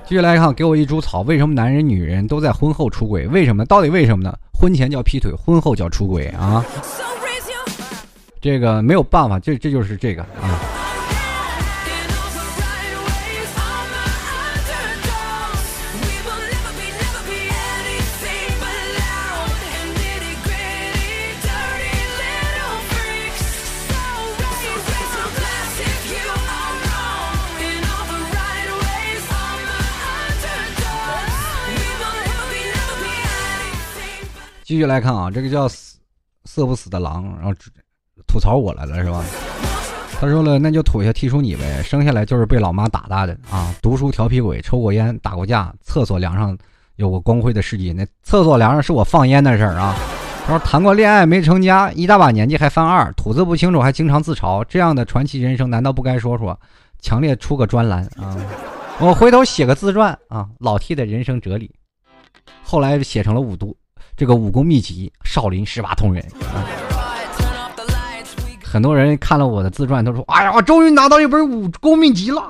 [0.04, 1.22] 继续来看，给我一株草。
[1.22, 3.26] 为什么男人女人都在婚后出轨？
[3.28, 3.64] 为什么？
[3.64, 4.36] 到底为什么呢？
[4.52, 6.64] 婚前叫劈腿，婚后叫出轨啊？
[8.40, 10.60] 这个没有办法，这这就是这个啊。
[34.72, 35.98] 继续来看啊，这个叫死
[36.46, 37.52] 色不死的狼，然后
[38.26, 39.22] 吐槽我来了是吧？
[40.18, 46.56] 他说了，那就吐下踢出你呗，生下来就是被老妈打大的啊，读书调皮鬼，抽过烟，打过架，厕所梁上
[46.96, 49.94] 有过光辉的事迹，那厕所梁上是我放烟的事儿啊。
[50.46, 56.58] 他说谈过恋爱没成家，一大把年纪还犯二，吐字不清楚还经常自嘲，这样的传奇人生难道不该说说？
[56.98, 58.34] 强烈出个专栏啊！
[59.00, 61.70] 我回头写个自传啊，老 T 的人生哲理，
[62.62, 63.76] 后来写成了五度。
[64.16, 66.22] 这个武功秘籍《少林十八铜人》，
[68.62, 72.42] 很多人看了我的自传都说：“哎呀，我终于拿到一本武功秘籍了。”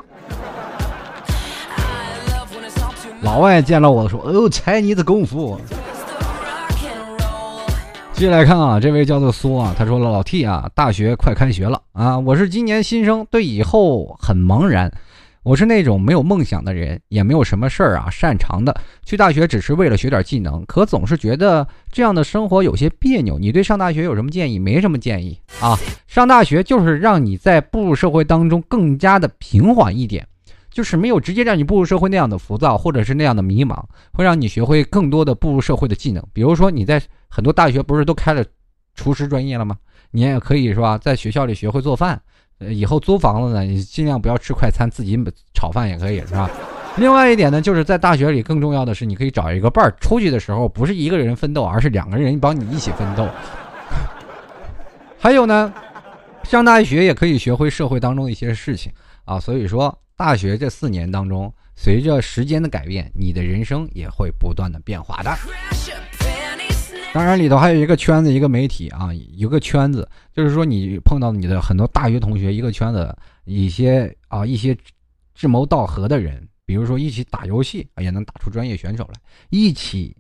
[3.22, 5.58] 老外见到我说：“哦，猜你的功夫。”
[8.12, 14.92] 接下来看啊，这位叫做苏啊，他说：“老 T 啊，大学快开学了啊，我是今年新生，对以后很茫然。”
[15.42, 18.72] 我是那种没有梦想的人，也没有什么事儿啊擅长的。
[19.04, 23.40] 去大学只是为了学点技能，可总是觉得这样的生活有些别扭。
[23.40, 24.60] 你对上大学有什么建议？
[24.60, 25.76] 没什么建议啊。
[26.06, 30.24] 上大学就是让你在步入社会当中更加的平缓一点，
[30.70, 33.82] 就是没有直接让你步入社会那样的浮躁，或者是那样的迷茫，
[34.12, 36.24] 会让你学会更多的步入社会的技能。
[36.32, 38.44] 比如说你在很多大学不是都开了
[38.94, 39.76] 厨师专业了吗？
[40.12, 42.22] 你也可以是吧，在学校里学会做饭。
[42.70, 45.18] 以后租房子呢，你尽量不要吃快餐，自己
[45.54, 46.50] 炒饭也可以，是吧？
[46.98, 53.26] 另外一点呢，就是在大学里，更重要的是，你可以找一个伴儿，出去的时候不是一个人奋斗，而是两个人帮你一起奋斗。
[55.18, 55.72] 还有呢，
[56.42, 58.92] 上大学也可以学会社会当中的一些事情
[59.24, 59.40] 啊。
[59.40, 65.30] 所以说，大学这四年当中，随着时间的改变，你的人生也会不断的变化的。
[67.14, 74.74] 当然，里头还有一个圈子，一个媒体啊，一个圈子，就是说你碰到你的很多大学同学，一个圈子，一些啊一些
[75.34, 80.16] 志谋道合的人，比如说一起打游戏也能打出专业选手来，一起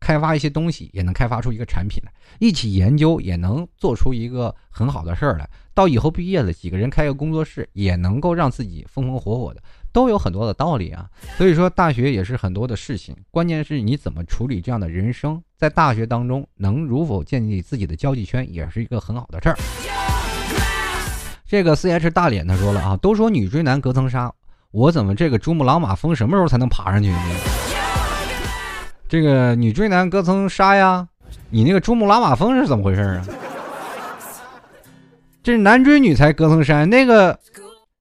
[0.00, 5.46] 开发一些东西也能开发出一个产品来，一起研究也能做出一个很好的事儿来。
[5.74, 9.62] 到以后毕业了，几个人开个工作室，也能够让自己风风火火的。
[9.98, 11.04] 都有很多的道理啊，
[11.36, 19.58] 所以说大学也是很多的事情，关键是你怎么处理这样的人生，在大学当中能如否建立自己的交际圈，也是一个很好的事儿。
[21.44, 24.32] 这个 C H 大脸他说了啊，都说女追男隔层纱，
[24.70, 27.18] 我怎么这个珠穆朗玛峰什么时候才能爬上去呢？
[29.08, 31.08] 这个女追男隔层纱呀，
[31.50, 33.26] 你那个珠穆朗玛峰是怎么回事啊？
[35.42, 37.36] 这是男追女才隔层山，那个。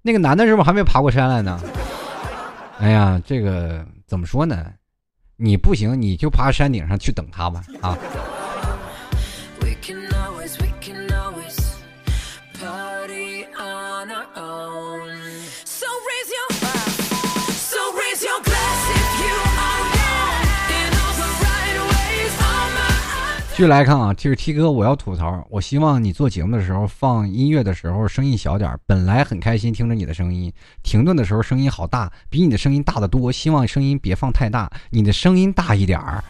[0.03, 1.59] 那个男的是不是还没爬过山来呢？
[2.79, 4.73] 哎呀，这个怎么说呢？
[5.35, 7.97] 你不行，你就爬山顶上去等他吧，啊。
[23.57, 25.43] 继续来看啊，这是 T 哥，我要吐槽。
[25.49, 30.53] 我希望你做节目的时候放音乐的时候声音小点本来很开心听着你的声音，
[30.83, 33.31] 停顿的时候声音好大，比你的声音大得多。
[33.31, 36.23] 希望声音别放太大，你的声音大一点儿，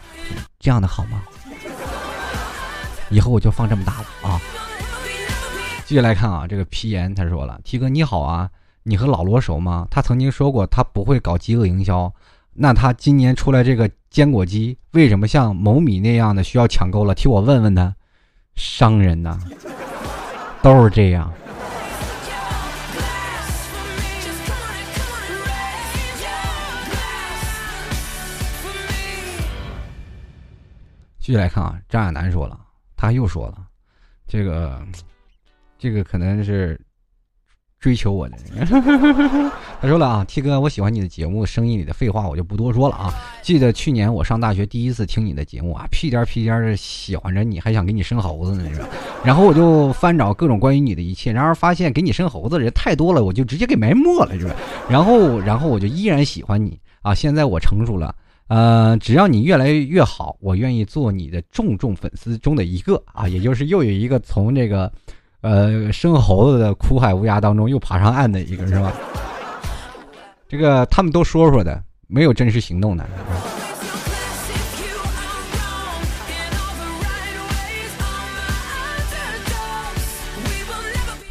[0.58, 1.22] 这样的好吗？
[3.10, 4.40] 以后我就放这么大了啊。
[5.84, 8.48] 继续来看啊，这个皮炎他说了：“T 哥你好啊，
[8.84, 9.86] 你和老罗熟吗？
[9.90, 12.10] 他曾经说过他不会搞饥饿营销。”
[12.60, 17.14] 那他今年出来这个坚果机，为什么像某米那样的需要抢购了？
[17.14, 17.94] 替我问问他，
[18.56, 19.38] 商人呐，
[20.60, 21.32] 都是这样。
[31.20, 32.58] 继续来看啊，张亚楠说了，
[32.96, 33.58] 他又说了，
[34.26, 34.82] 这个，
[35.78, 36.76] 这个可能是。
[37.80, 38.66] 追求我的人，
[39.80, 43.14] 他说了啊，T 哥，我喜欢你的节目，声音里的废话我就不多说了啊。
[43.40, 48.88] 记得去年我上大学第一次听你的节目啊，屁颠屁颠的喜欢着你，还想给你生猴子呢，是吧？
[49.24, 54.56] 然后我就翻找各种关于你的一切，然而发现给你生猴子的人太多了，我就直接给埋没了，是吧？
[54.90, 57.14] 然后，然后我就依然喜欢你啊。
[57.14, 58.12] 现在我成熟了，
[58.48, 64.92] 呃，只要你越来越好，我愿意做你的众众粉丝中的一个啊，也就是又有一个从这个。
[65.40, 68.92] 呃，生猴子的苦海无涯当中又爬上岸的一个是吧？
[70.48, 73.06] 这个他们都说说的，没有真实行动的。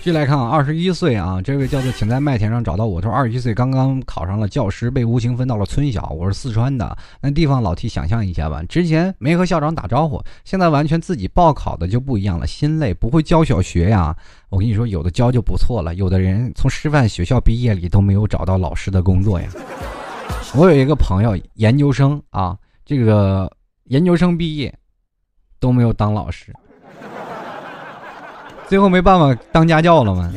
[0.07, 3.01] 继续来看啊，二十一岁啊，这位叫做请在麦田上找到我。
[3.01, 6.07] 他说二十一岁刚刚考上了教师，被无情分到了村小。
[6.17, 8.63] 我是四川的，那地方老提想象一下吧。
[8.69, 12.93] 之前没和校长打招呼，现在完全自己报考的就不一样了，心累。
[12.93, 14.15] 不会教小学呀？
[14.47, 15.93] 我跟你说，有的教就不错了。
[15.95, 19.49] 有的人从师范学校毕业里都没有找到老师的工作呀。
[20.55, 23.51] 我有一个朋友，研究生啊，这个
[23.87, 24.73] 研究生毕业
[25.59, 26.53] 都没有当老师。
[28.67, 30.31] 最后没办法当家教了吗？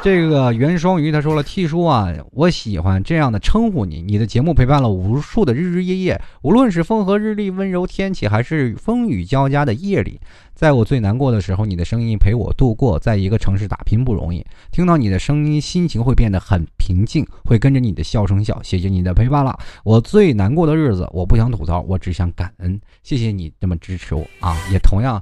[0.00, 4.00] 这个袁双鱼他说了：“T 叔啊，我喜欢这样的称呼你。
[4.00, 10.20] 你的节目陪伴了无数的日日夜夜，无论是风和日丽、温柔天气，还是风雨交加的夜里，
[10.54, 12.96] 在我最难过的时候，你的声音陪我度过。
[12.96, 18.62] 在一个城市打拼不容易，听到你的声音，心情会变得很平静，会跟着你的笑声笑。
[18.62, 19.58] 谢谢你的陪伴了。
[19.82, 22.80] 我最难过的日子，我不想吐槽，我只想感恩。
[23.02, 24.56] 谢谢你这么支持我啊！
[24.72, 25.20] 也同样，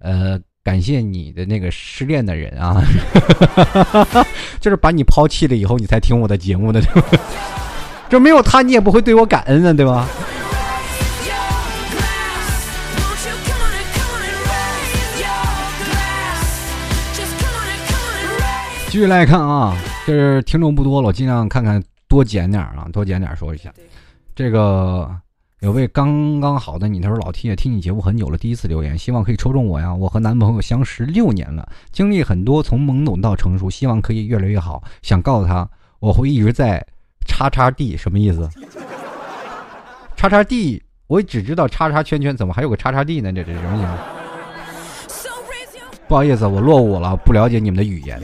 [0.00, 0.38] 呃。”
[0.68, 2.84] 感谢你的那个失恋的人啊，
[4.60, 7.08] 就是把你抛弃了以后，你才听我的节目的，对吧
[8.10, 10.06] 就没有他你也不会对我感恩的，对吧？
[18.90, 19.74] 继续来看啊，
[20.06, 23.72] 就是听众不多了，我尽量看看多剪点啊，多剪点说一下
[24.36, 25.10] 这个。
[25.60, 29.92] 有位刚刚好的你，他说老 T 也听你节目很久了，第一次留言，希望可以抽中我呀！
[29.92, 34.80] 我和男朋友相识六年了，经历很多，从懵懂到成熟，希望可以越来越好。
[35.02, 36.80] 想告诉他，我会一直在
[37.26, 38.48] 叉叉 D，什么意思？
[40.16, 43.32] 叉叉 D，我只知道叉叉圈圈，怎么还有个叉叉 D 呢？
[43.32, 43.82] 这这什么意
[45.08, 45.28] 思？
[46.06, 48.22] 不好意思，我落伍了，不了解你们的语言。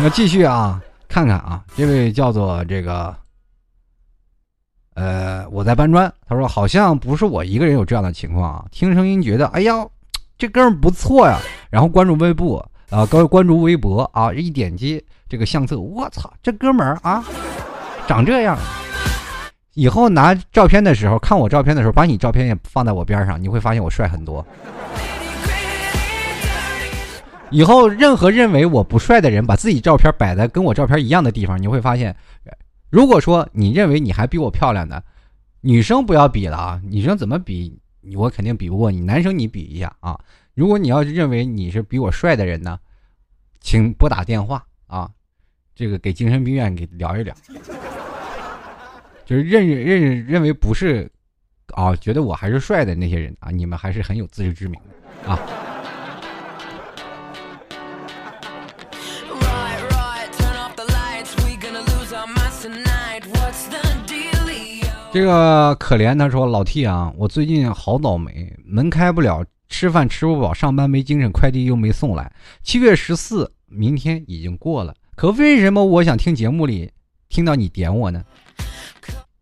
[0.00, 3.14] 那继续啊，看看啊，这位叫做这个。
[4.98, 6.12] 呃，我在搬砖。
[6.28, 8.64] 他说好像不是我一个人有这样的情况啊。
[8.72, 9.86] 听声音觉得，哎呀，
[10.36, 11.38] 这哥们不错呀。
[11.70, 12.58] 然后关注微博
[12.90, 17.24] 啊，关关注微博啊，一点击这个相册，我操，这哥们儿啊，
[18.08, 18.58] 长这样。
[19.74, 24.44] 以后拿照片的时候，看我照片的时候，把你照片也放在我边上，你会发现我帅很多。
[27.50, 32.12] 以后任何认为我不帅的人，把自己照片摆在跟我照片一样的地方，你会发现。
[32.90, 35.02] 如果说你认为你还比我漂亮的
[35.60, 37.78] 女生不要比了啊，女生怎么比
[38.14, 40.18] 我肯定比不过你，男生你比一下啊。
[40.54, 42.78] 如果你要是认为你是比我帅的人呢，
[43.60, 45.10] 请拨打电话啊，
[45.74, 47.34] 这个给精神病院给聊一聊。
[49.26, 51.10] 就是认认认为不是
[51.74, 54.80] 啊，觉得我还是帅的那些人啊，你们还是很有自知之明
[55.24, 55.38] 的啊。
[65.18, 72.30] 这个可怜他说老 T 啊，我最近好倒霉，门开不了，吃饭吃不饱，上班没精神，快递又没送来。
[72.62, 76.92] 七月十四，明天已经过了，可为什么我想听节目里
[77.28, 78.22] 听到你点我呢？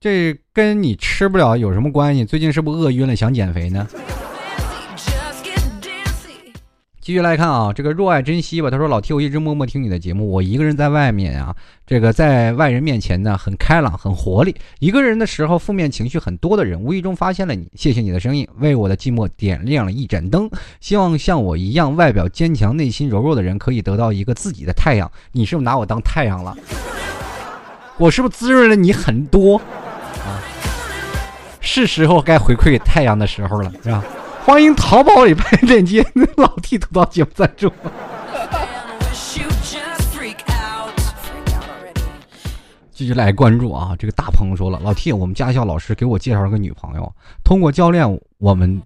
[0.01, 2.25] 这跟你吃不了有什么关系？
[2.25, 3.87] 最近是不是饿晕了想减肥呢？
[7.07, 8.69] 继续来看啊，这个若爱珍惜吧。
[8.69, 10.29] 他说：“老 T，我一直默默听你的节目。
[10.29, 11.55] 我一个人在外面啊，
[11.87, 14.57] 这个在外人面前呢，很开朗，很活力。
[14.81, 17.69] 一个人的时候，负面情绪很多的人，无意中发现了你。
[17.77, 20.51] 谢谢你的声音，为我的寂寞点亮了一盏灯。
[20.81, 25.09] 希望像我一样，外表坚强、内心柔弱的人，可以得到一个自己的太阳。
[25.31, 26.57] 你是不是拿我当太阳了？
[27.99, 30.43] 我是不是滋润了你很多啊？
[31.61, 34.03] 是时候该回馈给太阳的时候了，是吧？”
[34.47, 37.69] 欢迎淘宝里拍链接，老 T 吐槽节目赞助。
[42.93, 43.97] 继续来关注啊！
[43.99, 48.07] 这个大鹏说了，老 T，我们驾校老师给我介绍了个女朋友，通过教练，
[48.39, 48.81] 我们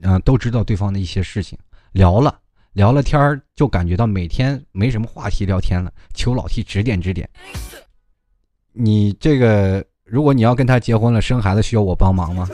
[0.00, 1.58] 嗯都知道对方的一些事情，
[1.92, 2.34] 聊了
[2.72, 7.28] 聊了天儿，就感觉到每天没什么话题聊天了，求老 T 指点指点。
[8.72, 12.48] 你这个，如果你要跟他结婚了，生孩子需要我帮忙吗？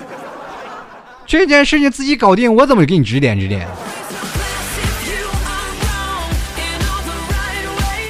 [1.27, 3.67] 这件事情自己搞定，我怎么给你指点指点？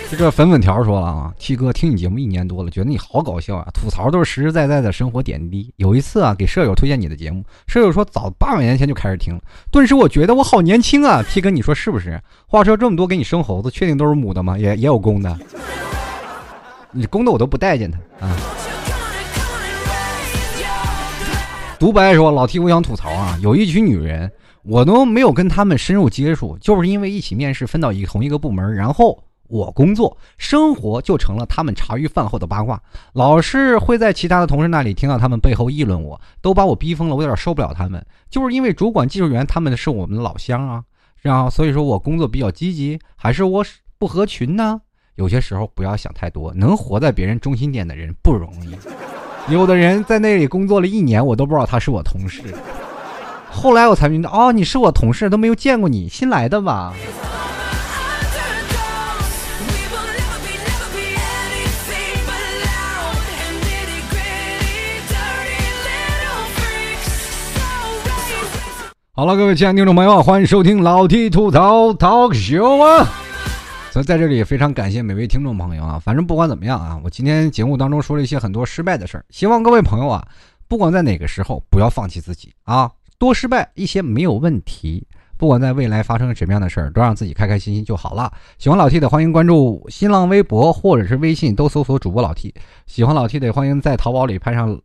[0.09, 5.71] 这个粉粉条说了啊，T 哥听你节目一年多了，觉得你好搞笑啊，吐槽都是实实在在的生活点滴。
[5.77, 9.41] 有一次啊，给舍友推荐你的节目，舍友说早八百年前就开始听了，
[9.71, 12.19] 顿时我觉得我好年轻啊，T 哥你说是不是？
[12.47, 14.57] 话说这么多给你生猴子，确定都是母的吗？
[14.57, 15.39] 也也有公的？
[16.93, 18.37] 你公的我都不待见他啊。
[21.79, 32.81] 独白说：“老 T，我想吐槽啊，有一群女人，我都没有跟她们深入接触，就是因为一起面试分到一同一个部门，然后我工作生活就成了他们茶余饭后的八卦，
[33.13, 38.05] 老是会在其他的同事那里听到他们背后议论我，都把我逼疯了，我有点受不了他们。
[38.31, 40.83] 就是因为主管、技术员他们是我们的老乡啊，
[41.21, 43.63] 然后所以说我工作比较积极，还是我
[43.99, 44.81] 不合群呢？
[45.17, 48.75] 有些时候不要想太多，能活在别人中心点的人不容易。”
[49.49, 52.43] 有的人在那里工作了一年，我都不知道他是我同事。
[53.49, 56.93] 后来我才明白，哦，你是我同事，都没有见过你，新来的吧？
[69.15, 73.09] 好了，各位亲爱的听众朋友，欢迎收听老 T 吐槽 Talk Show 啊！
[73.97, 75.99] 所以在这里也非常感谢每位听众朋友啊！
[75.99, 80.29] 反正不管怎么样啊，我今天节目当中说了一些很多失败的事儿，希望各位朋友啊，
[80.69, 85.07] 不管在哪个时候不要放弃自己啊，多失败一些没有问题。
[85.39, 88.31] 不管在未来发生什么样的事儿，都让自己开开心心就好了。
[88.59, 92.55] 喜欢老 T 的欢迎关注新浪微博或者是微信，都搜索主播老 T。
[92.85, 94.79] 喜欢老 T 的欢迎在淘宝里拍上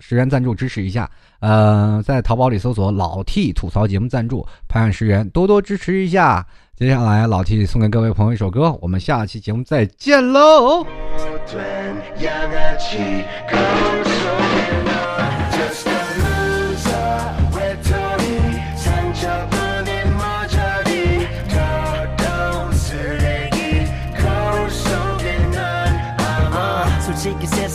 [0.00, 1.10] 十元赞助支持一下。
[1.40, 6.46] 呃，在淘宝里搜索老 T 吐槽节目赞助，拍上十元，多多支持一下。
[6.80, 10.86] 接下来，老 T 送给各位朋友一首歌，我们下期节目再见喽。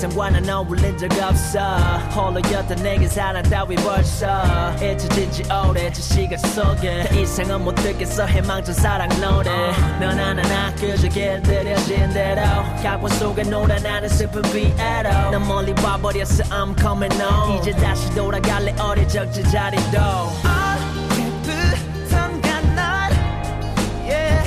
[0.06, 1.60] 세상과는 어울린 적 없어.
[2.14, 4.28] 홀로였던 내게 사랑 따위 벌써.
[4.76, 7.06] 잊혀진 지 오래 저 시간 속에.
[7.10, 8.26] 더 이상은 못 듣겠어.
[8.26, 9.72] 해망전 사랑 노래.
[10.00, 12.42] 넌 하나나 그저 길들여진 대로.
[12.84, 15.32] 각본 속에 노래 나는 슬픈 비애로.
[15.32, 16.44] 난 멀리 와버렸어.
[16.50, 17.58] I'm coming home.
[17.60, 18.76] 이제 다시 돌아갈래.
[18.80, 19.98] 어릴 적 제자리도.
[22.76, 23.12] 널
[24.04, 24.44] yeah.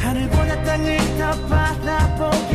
[0.00, 2.49] 하늘보다 땅을 더 바라보게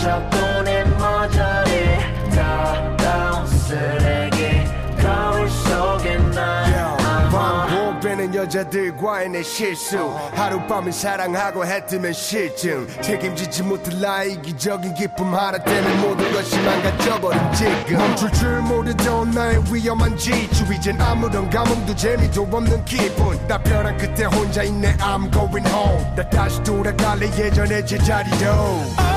[0.00, 1.98] 외톨이 상처뿐인 모자리.
[2.34, 4.64] 더러운 쓰레기.
[5.00, 9.98] 거울 속에 넌 반복되는 여자들과의 내 실수.
[10.34, 12.86] 하룻밤을 사랑하고 해뜨면 실증.
[13.00, 17.98] 책임지지 못할 나의 이기적인 기쁨 하나 때문에 모든 것이 망가져버린 지금.
[17.98, 20.64] 멈출 줄 모르던 나의 위험한 지주.
[20.72, 23.38] 이젠 아무런 감흥도 재미도 없는 기분.
[23.46, 24.96] 나 벼랑 끝에 혼자 있네.
[24.96, 26.16] I'm going home.
[26.16, 27.26] 나 다시 돌아갈래.
[27.26, 29.09] 예전의 제자리로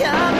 [0.00, 0.39] come